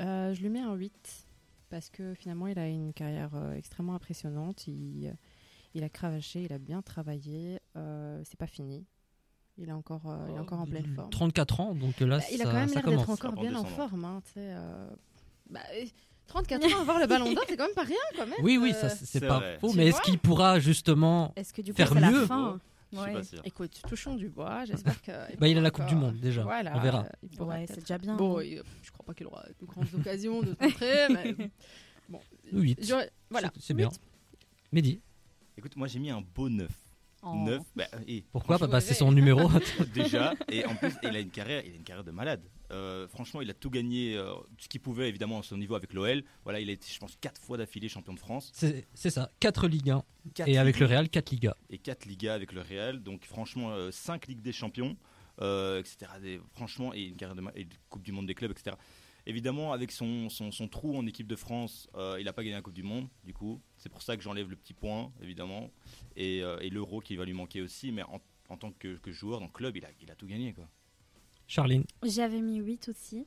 [0.00, 1.26] Euh, je lui mets un 8
[1.70, 4.66] parce que finalement il a une carrière euh, extrêmement impressionnante.
[4.68, 5.12] Il, euh,
[5.74, 7.58] il a cravaché, il a bien travaillé.
[7.76, 8.86] Euh, c'est pas fini.
[9.58, 11.10] Il est encore, euh, il est encore en pleine forme.
[11.10, 13.40] 34 ans, donc là, Bah, il a ça- quand même ça l'air d'être encore Ça
[13.40, 14.04] bien en forme.
[14.04, 14.88] hein, euh,
[15.50, 15.84] bah, euh,
[16.30, 18.38] 34 ans, avoir le ballon d'or, c'est quand même pas rien quand même.
[18.42, 19.58] Oui, oui, Euh, ça, c'est c'est pas vrai.
[19.60, 19.70] faux.
[19.70, 22.58] Tu Mais est-ce qu'il pourra justement Est-ce que du coup, Faire c'est mieux la fin
[22.92, 23.12] Je suis Ouais.
[23.12, 23.40] pas sûr.
[23.44, 24.64] Écoute, touchons du bois.
[24.64, 25.12] J'espère que.
[25.38, 26.42] Bah, il a la Coupe du Monde déjà.
[26.42, 27.00] Voilà, On verra.
[27.04, 28.16] euh, il Ouais, c'est déjà bien.
[28.16, 28.42] Bon, hein.
[28.44, 31.36] il- je crois pas qu'il aura de grandes occasions de montrer, mais
[32.08, 32.20] bon.
[32.52, 33.52] 8 J'aurais- Voilà.
[33.60, 33.88] C'est bien.
[34.72, 35.00] Mehdi,
[35.58, 36.70] Écoute, moi j'ai mis un beau 9.
[37.22, 37.34] Oh.
[37.44, 38.94] 9, bah, et pourquoi Franchement, Bah, C'est ouais.
[38.94, 39.50] son numéro.
[39.94, 42.40] déjà, et en plus, il a une carrière, il a une carrière de malade.
[42.70, 45.92] Euh, franchement, il a tout gagné, euh, ce qu'il pouvait évidemment à son niveau avec
[45.92, 46.22] l'OL.
[46.44, 48.50] Voilà, il a été, je pense, 4 fois d'affilée champion de France.
[48.94, 49.30] C'est ça.
[49.40, 50.04] 4 Ligue 1.
[50.34, 51.56] Quatre Et avec le Real, 4 Liga.
[51.68, 53.02] et 4 Ligas avec le Real.
[53.02, 54.96] Donc franchement, 5 Ligues des Champions,
[55.40, 56.10] euh, etc.
[56.22, 58.76] Des- franchement, et une carrière de et une Coupe du Monde des clubs, etc.
[59.26, 62.54] Évidemment, avec son, son, son trou en équipe de France, euh, il n'a pas gagné
[62.54, 63.60] la Coupe du Monde, du coup.
[63.76, 65.70] C'est pour ça que j'enlève le petit point, évidemment.
[66.16, 67.92] Et, euh, et l'euro qui va lui manquer aussi.
[67.92, 70.26] Mais en, en tant que, que joueur dans le club, il a, il a tout
[70.26, 70.68] gagné, quoi.
[71.50, 73.26] Charline, J'avais mis 8 aussi.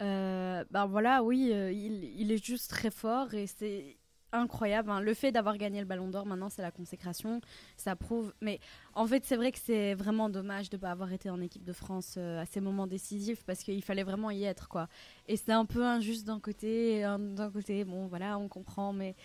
[0.00, 3.96] Euh, ben voilà, oui, euh, il, est juste très fort et c'est
[4.30, 4.90] incroyable.
[4.90, 5.00] hein.
[5.00, 7.40] Le fait d'avoir gagné le Ballon d'Or, maintenant, c'est la consécration.
[7.76, 8.32] Ça prouve.
[8.40, 8.60] Mais
[8.94, 11.64] en fait, c'est vrai que c'est vraiment dommage de ne pas avoir été en équipe
[11.64, 14.86] de France euh, à ces moments décisifs parce qu'il fallait vraiment y être, quoi.
[15.26, 17.02] Et c'est un peu injuste d'un côté.
[17.02, 19.16] D'un côté, bon, voilà, on comprend, mais.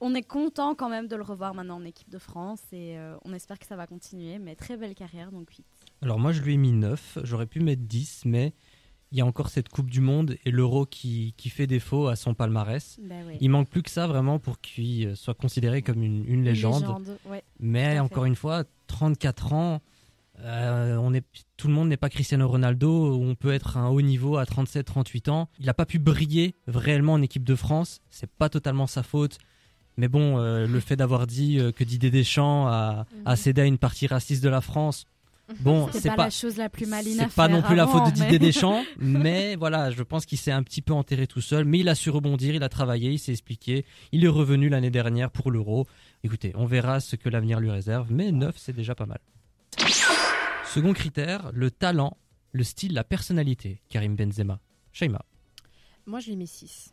[0.00, 3.32] On est content quand même de le revoir maintenant en équipe de France et on
[3.32, 4.38] espère que ça va continuer.
[4.38, 5.66] Mais très belle carrière, donc 8.
[6.02, 7.18] Alors moi je lui ai mis 9.
[7.24, 8.52] J'aurais pu mettre 10, mais
[9.10, 12.16] il y a encore cette Coupe du Monde et l'Euro qui, qui fait défaut à
[12.16, 12.98] son palmarès.
[13.08, 13.38] Ouais.
[13.40, 16.44] Il manque plus que ça vraiment pour qu'il euh, soit considéré comme une, une Une
[16.44, 16.84] légende.
[17.26, 17.42] ouais.
[17.58, 19.80] Mais encore une fois, 34 ans,
[20.40, 21.24] Euh, on est,
[21.56, 24.44] tout le monde n'est pas Cristiano Ronaldo, on peut être à un haut niveau à
[24.44, 25.48] 37-38 ans.
[25.58, 29.38] Il n'a pas pu briller réellement en équipe de France, c'est pas totalement sa faute.
[29.96, 33.64] Mais bon, euh, le fait d'avoir dit euh, que Didier Deschamps a, a cédé à
[33.64, 35.06] une partie raciste de la France,
[35.60, 37.86] bon, C'est pas, pas, la chose la plus maline à c'est pas non plus la
[37.86, 40.92] faute de avant, Didier mais- Deschamps, mais voilà, je pense qu'il s'est un petit peu
[40.92, 44.24] enterré tout seul, mais il a su rebondir, il a travaillé, il s'est expliqué, il
[44.24, 45.86] est revenu l'année dernière pour l'Euro.
[46.22, 49.20] Écoutez, on verra ce que l'avenir lui réserve, mais 9 c'est déjà pas mal.
[50.66, 52.16] Second critère, le talent,
[52.52, 54.60] le style, la personnalité, Karim Benzema.
[54.92, 55.24] Shaima.
[56.06, 56.92] Moi, je lui mets 6.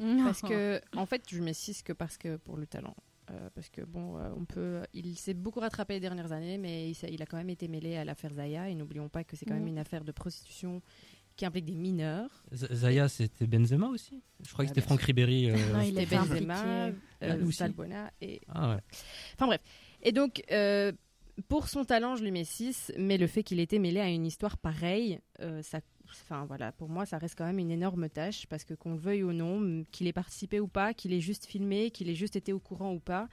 [0.00, 0.24] Non.
[0.24, 2.96] Parce que, en fait, je mets 6 que parce que pour le talent.
[3.30, 6.90] Euh, parce que bon, euh, on peut, il s'est beaucoup rattrapé les dernières années, mais
[6.90, 8.68] il, a quand même été mêlé à l'affaire Zaya.
[8.70, 9.68] Et n'oublions pas que c'est quand même Mhm.
[9.68, 10.80] une affaire de prostitution
[11.36, 12.42] qui implique des mineurs.
[12.52, 14.22] Z- Zaya, c'était Benzema aussi?
[14.44, 15.02] Je crois que Ah, c'était Franck.
[15.02, 15.50] Ribéry.
[15.50, 16.88] euh, Non, il fait Benzema.
[17.20, 17.50] Ah, euh.
[17.52, 18.80] Salbona et Ah ouais.
[19.34, 19.60] Enfin bref.
[20.02, 20.90] Et donc, euh,
[21.48, 24.08] pour son talent, je lui mets 6, mais le fait qu'il ait été mêlé à
[24.08, 28.08] une histoire pareille, euh, ça, enfin, voilà, pour moi, ça reste quand même une énorme
[28.08, 31.20] tâche, parce que qu'on le veuille ou non, qu'il ait participé ou pas, qu'il ait
[31.20, 33.28] juste filmé, qu'il ait juste été au courant ou pas,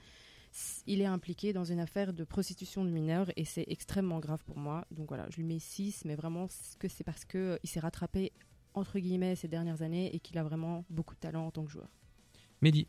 [0.88, 4.58] il est impliqué dans une affaire de prostitution de mineurs, et c'est extrêmement grave pour
[4.58, 4.86] moi.
[4.92, 6.48] Donc voilà, je lui mets 6, mais vraiment,
[6.80, 8.32] que c'est parce qu'il il s'est rattrapé,
[8.74, 11.72] entre guillemets, ces dernières années, et qu'il a vraiment beaucoup de talent en tant que
[11.72, 11.90] joueur.
[12.62, 12.88] Mehdi.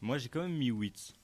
[0.00, 1.14] Moi, j'ai quand même mis 8.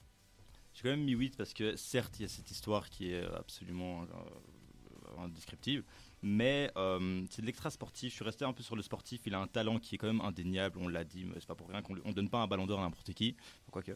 [0.74, 3.24] J'ai quand même mis 8 parce que, certes, il y a cette histoire qui est
[3.34, 5.84] absolument euh, indescriptible,
[6.26, 8.10] mais euh, c'est de l'extra sportif.
[8.10, 9.20] Je suis resté un peu sur le sportif.
[9.26, 11.54] Il a un talent qui est quand même indéniable, on l'a dit, mais c'est pas
[11.54, 13.36] pour rien qu'on on donne pas un ballon d'or à n'importe qui.
[13.70, 13.92] Quoique.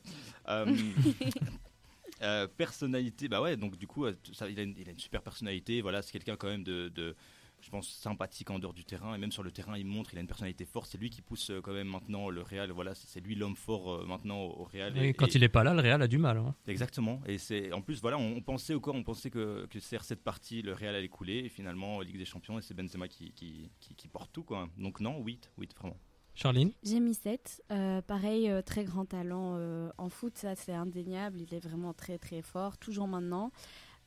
[0.49, 0.67] Euh,
[2.23, 4.99] euh, personnalité, bah ouais, donc du coup, euh, ça, il, a une, il a une
[5.01, 5.81] super personnalité.
[5.81, 6.89] Voilà, c'est quelqu'un quand même de.
[6.89, 7.17] de
[7.63, 10.19] je pense sympathique en dehors du terrain et même sur le terrain il montre il
[10.19, 12.95] a une personnalité forte c'est lui qui pousse euh, quand même maintenant le Real voilà
[12.95, 15.65] c'est lui l'homme fort euh, maintenant au, Real Et Et- quand et- il est pas
[15.65, 16.39] là, le Real a du mal.
[16.39, 16.55] hein.
[16.67, 17.21] Exactement.
[17.27, 20.03] Et c'est en plus voilà, on, on pensait au corps, on pensait que, que CR
[20.05, 23.33] cette partie, le Real allait couler, et finalement Ligue des Champions, et c'est Benzema qui,
[23.33, 24.69] qui, qui, qui porte tout quoi.
[24.79, 25.97] Donc non, 8, 8 vraiment.
[26.35, 26.73] Charline?
[26.83, 27.63] J'ai mis 7.
[27.73, 31.41] Euh, pareil, euh, très grand talent euh, en foot, ça c'est indéniable.
[31.41, 33.51] Il est vraiment très très fort, toujours maintenant,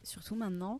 [0.03, 0.79] surtout maintenant.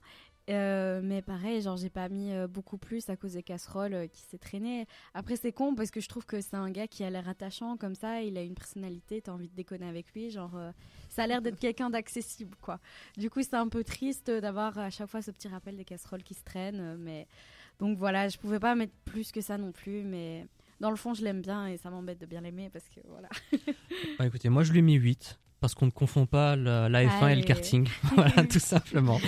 [0.49, 4.07] Euh, mais pareil, genre j'ai pas mis euh, beaucoup plus à cause des casseroles euh,
[4.07, 4.85] qui s'est traîné.
[5.13, 7.77] Après c'est con parce que je trouve que c'est un gars qui a l'air attachant
[7.77, 10.59] comme ça, il a une personnalité, t'as envie de déconner avec lui, genre
[11.07, 12.79] ça a l'air d'être quelqu'un d'accessible quoi.
[13.17, 16.23] Du coup c'est un peu triste d'avoir à chaque fois ce petit rappel des casseroles
[16.23, 17.25] qui se traînent, mais
[17.79, 20.45] donc voilà, je pouvais pas mettre plus que ça non plus, mais
[20.81, 23.29] dans le fond je l'aime bien et ça m'embête de bien l'aimer parce que voilà.
[24.19, 27.05] Bah, écoutez, moi je lui ai mis 8 parce qu'on ne confond pas la, la
[27.05, 27.87] F1 et le karting.
[28.17, 29.21] voilà, tout simplement.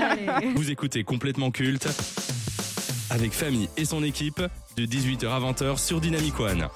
[0.00, 0.54] Allez.
[0.54, 1.86] Vous écoutez complètement culte
[3.10, 4.40] avec Famille et son équipe
[4.78, 6.68] de 18h à 20h sur Dynamic One.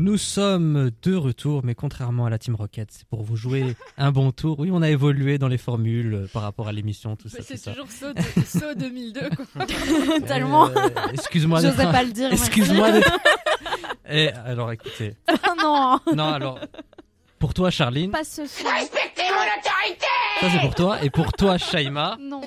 [0.00, 4.10] Nous sommes de retour, mais contrairement à la Team Rocket, c'est pour vous jouer un
[4.12, 4.58] bon tour.
[4.58, 7.40] Oui, on a évolué dans les formules euh, par rapport à l'émission, tout ça.
[7.42, 7.72] c'est ça.
[7.72, 8.06] toujours saut,
[8.46, 9.20] saut 2002,
[9.54, 9.66] quoi.
[10.26, 10.68] Tellement.
[10.68, 11.60] Euh, Excuse-moi.
[11.60, 12.32] J'osais un- pas le dire.
[12.32, 13.12] Excuse-moi d'être.
[14.12, 15.14] Eh, alors écoutez.
[15.28, 15.44] merci.
[15.62, 16.58] non, Non, alors.
[17.38, 18.64] Pour toi, Charline, pas ce son.
[18.64, 21.02] ça c'est pour toi.
[21.04, 22.40] Et pour toi, Shaima, Non.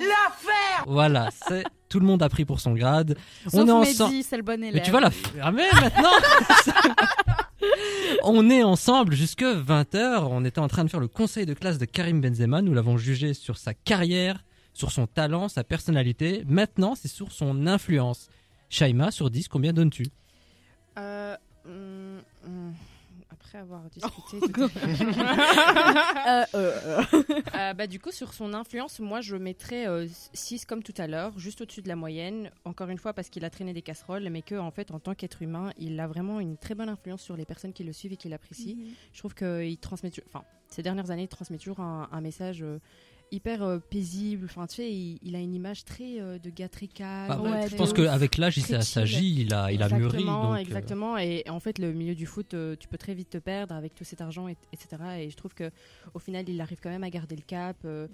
[0.86, 1.64] voilà, c'est.
[1.88, 3.16] Tout le monde a pris pour son grade.
[3.44, 4.14] Sauf on est ensemble.
[4.28, 4.74] c'est le bon élève.
[4.74, 6.10] Mais tu vas la faire maintenant
[8.22, 10.26] On est ensemble jusque 20h.
[10.30, 12.62] On était en train de faire le conseil de classe de Karim Benzema.
[12.62, 16.44] Nous l'avons jugé sur sa carrière, sur son talent, sa personnalité.
[16.46, 18.28] Maintenant, c'est sur son influence.
[18.70, 20.06] Shaima, sur 10, combien donnes-tu?
[20.98, 22.74] Euh, hum, hum,
[23.54, 24.52] après avoir discuté.
[24.52, 24.70] tout
[26.26, 27.22] Euh, euh, euh.
[27.54, 29.86] Euh, bah, du coup, sur son influence, moi, je mettrais
[30.32, 32.50] 6 comme tout à l'heure, juste au-dessus de la moyenne.
[32.64, 35.14] Encore une fois, parce qu'il a traîné des casseroles, mais que, en fait, en tant
[35.14, 38.12] qu'être humain, il a vraiment une très bonne influence sur les personnes qui le suivent
[38.14, 38.76] et qui l'apprécient.
[39.12, 42.80] Je trouve qu'il transmet, enfin, ces dernières années, il transmet toujours un, un message euh,
[43.34, 44.46] hyper euh, paisible.
[44.46, 47.28] Enfin, tu sais, il, il a une image très euh, de gars très calme.
[47.28, 50.04] Bah, ouais, Je pense qu'avec l'âge, il assagi, il a, il a mûri.
[50.18, 51.18] Exactement, donc, euh, exactement.
[51.18, 53.94] Et, en fait, le milieu du foot, euh, tu peux très vite te perdre avec
[53.94, 55.02] tout cet argent, et- etc.
[55.20, 55.70] Et je trouve que
[56.14, 57.76] au final, il arrive quand même à garder le cap.
[57.84, 58.06] euh,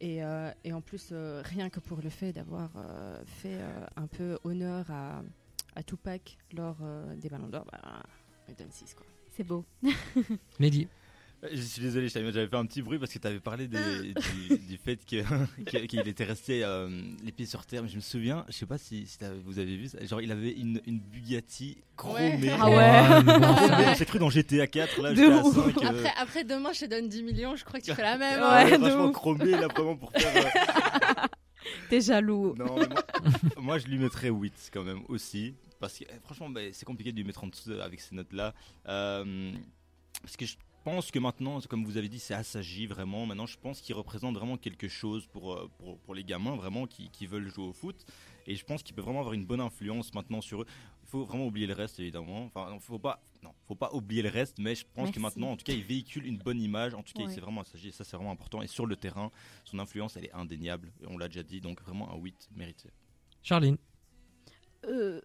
[0.00, 3.86] et, euh, et en plus, euh, rien que pour le fait d'avoir euh, fait euh,
[3.96, 5.22] un peu honneur à,
[5.76, 8.02] à Tupac lors euh, des Ballons d'Or, bah,
[8.48, 9.06] il donne 6 quoi.
[9.32, 9.64] C'est beau.
[10.58, 10.88] Mehdi.
[11.44, 14.12] Euh, Je suis désolé, j'avais fait un petit bruit parce que tu avais parlé des-
[14.14, 16.88] du, du fait qu'il était resté euh,
[17.24, 17.82] les pieds sur terre.
[17.82, 19.06] Mais je me souviens, je sais pas si,
[19.44, 22.50] vous avez vu, ça, genre il avait une, une Bugatti chromée.
[22.60, 23.22] Ah ouais.
[23.22, 25.54] bon, ça- J'ai cru dans GTA 4, là De j'étais à ouf.
[25.54, 25.82] 5.
[25.82, 28.18] euh, Après, après, demain, je te donne 10 millions, je crois que tu ferais la
[28.18, 28.40] même.
[28.40, 28.78] Ouais, hein.
[28.78, 29.12] de franchement ouf.
[29.14, 30.46] chromé là vraiment pour faire.
[30.46, 31.26] euh,
[31.88, 32.54] T'es jaloux.
[32.58, 32.86] Non, moi,
[33.58, 35.54] moi, je lui mettrais 8 quand même aussi.
[35.78, 38.52] Parce que eh, franchement, bah, c'est compliqué de lui mettre en dessous avec ces notes-là.
[38.88, 39.52] Euh,
[40.22, 43.26] parce que je- pense que maintenant, comme vous avez dit, c'est assagi vraiment.
[43.26, 46.86] Maintenant, je pense qu'il représente vraiment quelque chose pour, euh, pour, pour les gamins vraiment
[46.86, 48.04] qui, qui veulent jouer au foot.
[48.46, 50.66] Et je pense qu'il peut vraiment avoir une bonne influence maintenant sur eux.
[51.04, 52.44] Il faut vraiment oublier le reste, évidemment.
[52.44, 55.12] Enfin, faut pas, non, faut pas oublier le reste, mais je pense Merci.
[55.12, 56.94] que maintenant, en tout cas, il véhicule une bonne image.
[56.94, 57.32] En tout cas, Ouais.
[57.34, 58.62] c'est vraiment assagi et ça, c'est vraiment important.
[58.62, 59.30] Et sur le terrain,
[59.64, 60.92] son influence, elle est indéniable.
[61.02, 62.90] Et on l'a déjà dit, donc vraiment un 8 mérité.
[63.42, 63.76] Charline.
[64.86, 65.20] Euh,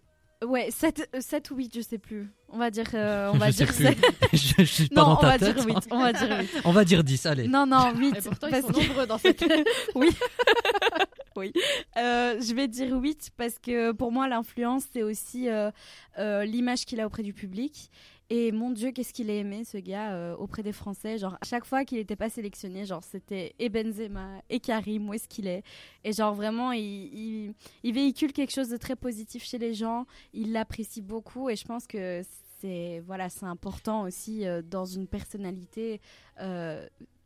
[0.46, 2.28] ouais, 7, 7 ou 8, je sais plus.
[2.48, 3.84] On va dire, euh, on va Je sais dire plus.
[3.84, 3.98] 7.
[4.32, 5.54] je, je suis pas Non, dans on ta va tête.
[5.56, 5.76] dire 8.
[5.90, 6.50] On va dire 8.
[6.64, 7.48] On va dire 10, allez.
[7.48, 8.16] Non, non, 8.
[8.16, 9.44] Et pourtant, ils parce sont que- nombreux dans cette.
[9.94, 10.08] oui.
[11.36, 11.52] oui.
[11.96, 15.70] Euh, je vais dire 8 parce que pour moi, l'influence, c'est aussi euh,
[16.18, 17.90] euh, l'image qu'il a auprès du public.
[18.28, 21.16] Et mon Dieu, qu'est-ce qu'il a aimé, ce gars, auprès des Français.
[21.16, 25.14] Genre, à chaque fois qu'il n'était pas sélectionné, genre, c'était et Benzema et Karim, où
[25.14, 25.62] est-ce qu'il est?
[26.02, 30.06] Et genre, vraiment, il, véhicule quelque chose de très positif chez les gens.
[30.32, 31.48] Il l'apprécie beaucoup.
[31.50, 32.22] Et je pense que
[32.60, 36.00] c'est voilà, c'est important aussi dans une personnalité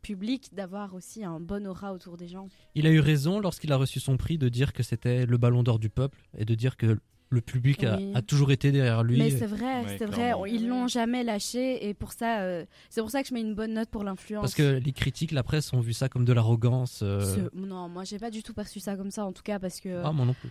[0.01, 2.47] publique d'avoir aussi un bon aura autour des gens.
[2.75, 5.63] Il a eu raison lorsqu'il a reçu son prix de dire que c'était le ballon
[5.63, 6.99] d'or du peuple et de dire que
[7.33, 8.11] le public a, Oui.
[8.13, 9.17] a toujours été derrière lui.
[9.17, 12.99] Mais c'est vrai, Ouais, c'est vrai, ils l'ont jamais lâché et pour ça, euh, c'est
[12.99, 14.41] pour ça que je mets une bonne note pour l'influence.
[14.41, 16.99] Parce que les critiques, la presse ont vu ça comme de l'arrogance.
[17.03, 19.79] euh, Non, moi j'ai pas du tout perçu ça comme ça en tout cas parce
[19.79, 20.49] que, Ah, moi non plus.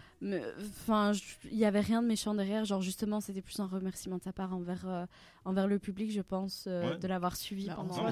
[0.82, 1.12] enfin,
[1.53, 2.64] il y avait rien de méchant derrière.
[2.64, 5.05] Genre justement, c'était plus un remerciement de sa part envers euh,
[5.45, 6.99] envers le public, je pense, euh, Ouais.
[6.99, 8.11] de l'avoir suivi Bah, en pendant, ça, ouais.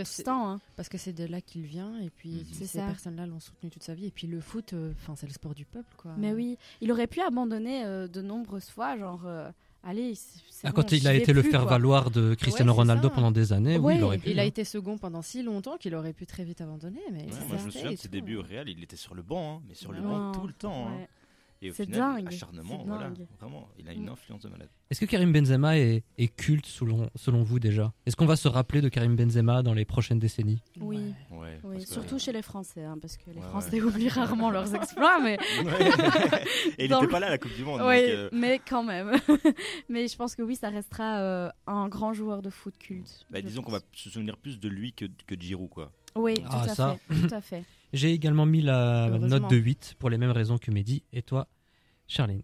[0.00, 0.48] tout ce c'est- temps.
[0.50, 0.60] hein.
[0.76, 2.44] Parce que c'est de là qu'il vient, et puis Mhm.
[2.52, 2.86] Ces ça.
[2.86, 4.06] personnes-là l'ont soutenu toute sa vie.
[4.06, 6.12] Et puis le foot, euh, enfin, c'est le sport du peuple, quoi.
[6.18, 9.50] Mais oui, il aurait pu abandonner euh, de nombreuses fois, genre, euh,
[9.82, 10.14] allez,
[10.64, 13.14] Ah, bon, quand il a été le faire-valoir de Cristiano Ouais, Ronaldo ça.
[13.14, 14.30] pendant des années, oui, il aurait pu.
[14.30, 14.46] Il a hein.
[14.46, 17.00] été second pendant si longtemps qu'il aurait pu très vite abandonner.
[17.12, 19.56] Mais moi, je me souviens de ses débuts au Real, il était sur le banc,
[19.58, 20.88] hein, mais sur le banc tout le temps.
[21.60, 23.08] Et au C'est final, dingue, acharnement, c'est voilà.
[23.08, 23.26] dingue.
[23.40, 24.10] Vraiment, il a une Mm.
[24.10, 24.68] influence de malade.
[24.90, 27.92] Est-ce que Karim Benzema est, est culte selon, selon vous déjà?
[28.06, 30.62] Est-ce qu'on va se rappeler de Karim Benzema dans les prochaines décennies?
[30.80, 31.14] Oui.
[31.32, 31.38] Ouais.
[31.38, 34.50] Ouais, Oui, que- surtout chez les Français, hein, parce que les Ouais, Français oublient rarement
[34.50, 35.90] leurs exploits, mais, Ouais.
[36.78, 37.80] Et il n'était le- pas là à la Coupe du Monde.
[37.84, 39.12] oui, donc, euh, mais quand même.
[39.88, 43.26] mais je pense que oui, ça restera euh, un grand joueur de foot culte.
[43.30, 45.90] bah, disons qu'on va se souvenir plus de lui que, que de Giroud, quoi.
[46.14, 46.96] Oui, Ah, tout à ça.
[47.08, 47.64] fait, tout à fait.
[47.92, 51.02] J'ai également mis la note de 8 pour les mêmes raisons que Mehdi.
[51.12, 51.48] Et toi,
[52.06, 52.42] Charline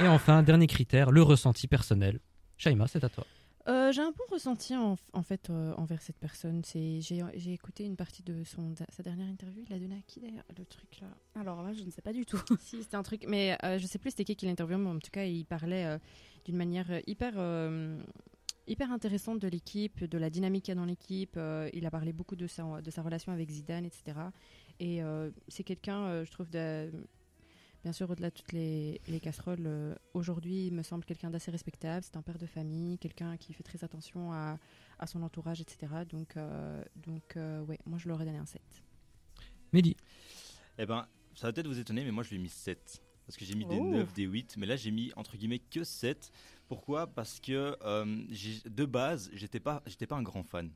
[0.00, 2.20] Et enfin, dernier critère, le ressenti personnel.
[2.56, 3.26] Shaima, c'est à toi.
[3.68, 6.62] Euh, j'ai un bon ressenti en, en fait euh, envers cette personne.
[6.64, 9.62] C'est j'ai j'ai écouté une partie de son sa dernière interview.
[9.68, 11.06] Il l'a donné à qui d'ailleurs le truc là?
[11.40, 12.40] Alors là, je ne sais pas du tout.
[12.60, 14.98] Si c'était un truc, mais euh, je sais plus c'était qui qui l'interviewait, mais en
[14.98, 15.98] tout cas il parlait euh,
[16.44, 18.02] d'une manière hyper euh,
[18.72, 21.34] hyper intéressante de l'équipe, de la dynamique qu'il y a dans l'équipe.
[21.36, 24.18] Euh, il a parlé beaucoup de sa de sa relation avec Zidane, etc.
[24.80, 26.90] Et euh, c'est quelqu'un, euh, je trouve, de,
[27.84, 29.66] bien sûr au-delà de toutes les, les casseroles.
[29.66, 32.02] euh, Aujourd'hui, il me semble quelqu'un d'assez respectable.
[32.04, 34.58] C'est un père de famille, quelqu'un qui fait très attention à,
[34.98, 35.92] à son entourage, etc.
[36.08, 38.60] Donc euh, donc euh, ouais, moi je leur ai donné un 7.
[39.72, 39.96] Mehdi.
[40.78, 43.02] Eh ben, ça va peut-être vous étonner, mais moi je lui ai mis 7.
[43.32, 43.90] Parce que j'ai mis des Oh.
[43.90, 46.30] 9, des 8, mais là j'ai mis entre guillemets que 7.
[46.68, 47.06] Pourquoi?
[47.06, 48.26] Parce que euh,
[48.66, 50.70] de base, j'étais pas, j'étais pas un grand fan.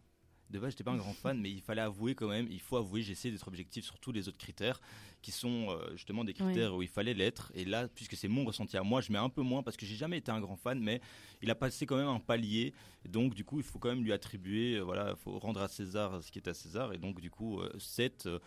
[0.48, 2.78] De base, j'étais pas un grand fan, mais il fallait avouer quand même, il faut
[2.78, 4.80] avouer, j'ai essayé d'être objectif sur tous les autres critères,
[5.20, 7.52] qui sont euh, justement des critères où il fallait l'être.
[7.54, 9.84] Et là, puisque c'est mon ressenti à moi, je mets un peu moins parce que
[9.84, 11.02] j'ai jamais été un grand fan, mais
[11.42, 12.72] il a passé quand même un palier.
[13.04, 15.60] Et donc, du coup, il faut quand même lui attribuer, euh, voilà, il faut rendre
[15.60, 16.94] à César ce qui est à César.
[16.94, 18.38] Et donc, du coup, euh, 7, euh,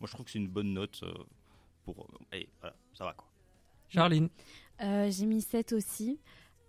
[0.00, 1.02] moi je trouve que c'est une bonne note
[1.84, 2.08] pour.
[2.30, 3.27] allez, voilà, ça va quoi.
[3.88, 4.28] Charline.
[4.82, 6.20] Euh, j'ai mis 7 aussi.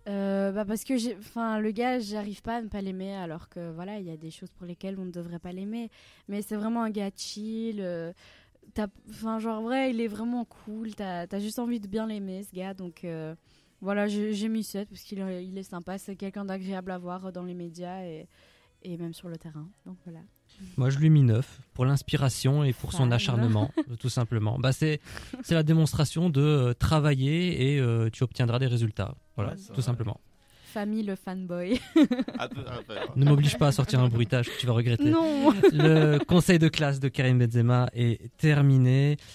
[0.08, 3.70] Euh, bah parce que enfin, le gars, j'arrive pas à ne pas l'aimer, alors que
[3.72, 5.90] voilà, il y a des choses pour lesquelles on ne devrait pas l'aimer.
[6.28, 7.80] Mais c'est vraiment un gars chill.
[7.80, 8.12] euh,
[9.10, 10.94] Enfin, genre, vrai, il est vraiment cool.
[10.94, 12.72] T'as as juste envie de bien l'aimer, ce gars.
[12.74, 13.04] Donc
[13.80, 15.98] voilà, j'ai mis 7 parce qu'il est, il est sympa.
[15.98, 18.28] C'est quelqu'un d'agréable à voir dans les médias et,
[18.82, 19.68] et même sur le terrain.
[19.86, 20.20] Donc voilà.
[20.76, 24.58] Moi, je lui ai mis 9 pour l'inspiration et pour son acharnement, tout simplement.
[24.58, 25.00] Bah, c'est
[25.42, 29.14] c'est la démonstration de euh, travailler et euh, tu obtiendras des résultats.
[29.36, 29.82] Voilà, Ouais, tout vrai.
[29.82, 30.20] simplement.
[30.72, 31.80] Famille, le fanboy.
[31.94, 33.02] Peu, peu, hein.
[33.16, 35.10] Ne m'oblige pas à sortir un bruitage que tu vas regretter.
[35.10, 39.16] non Le conseil de classe de Karim Benzema est terminé.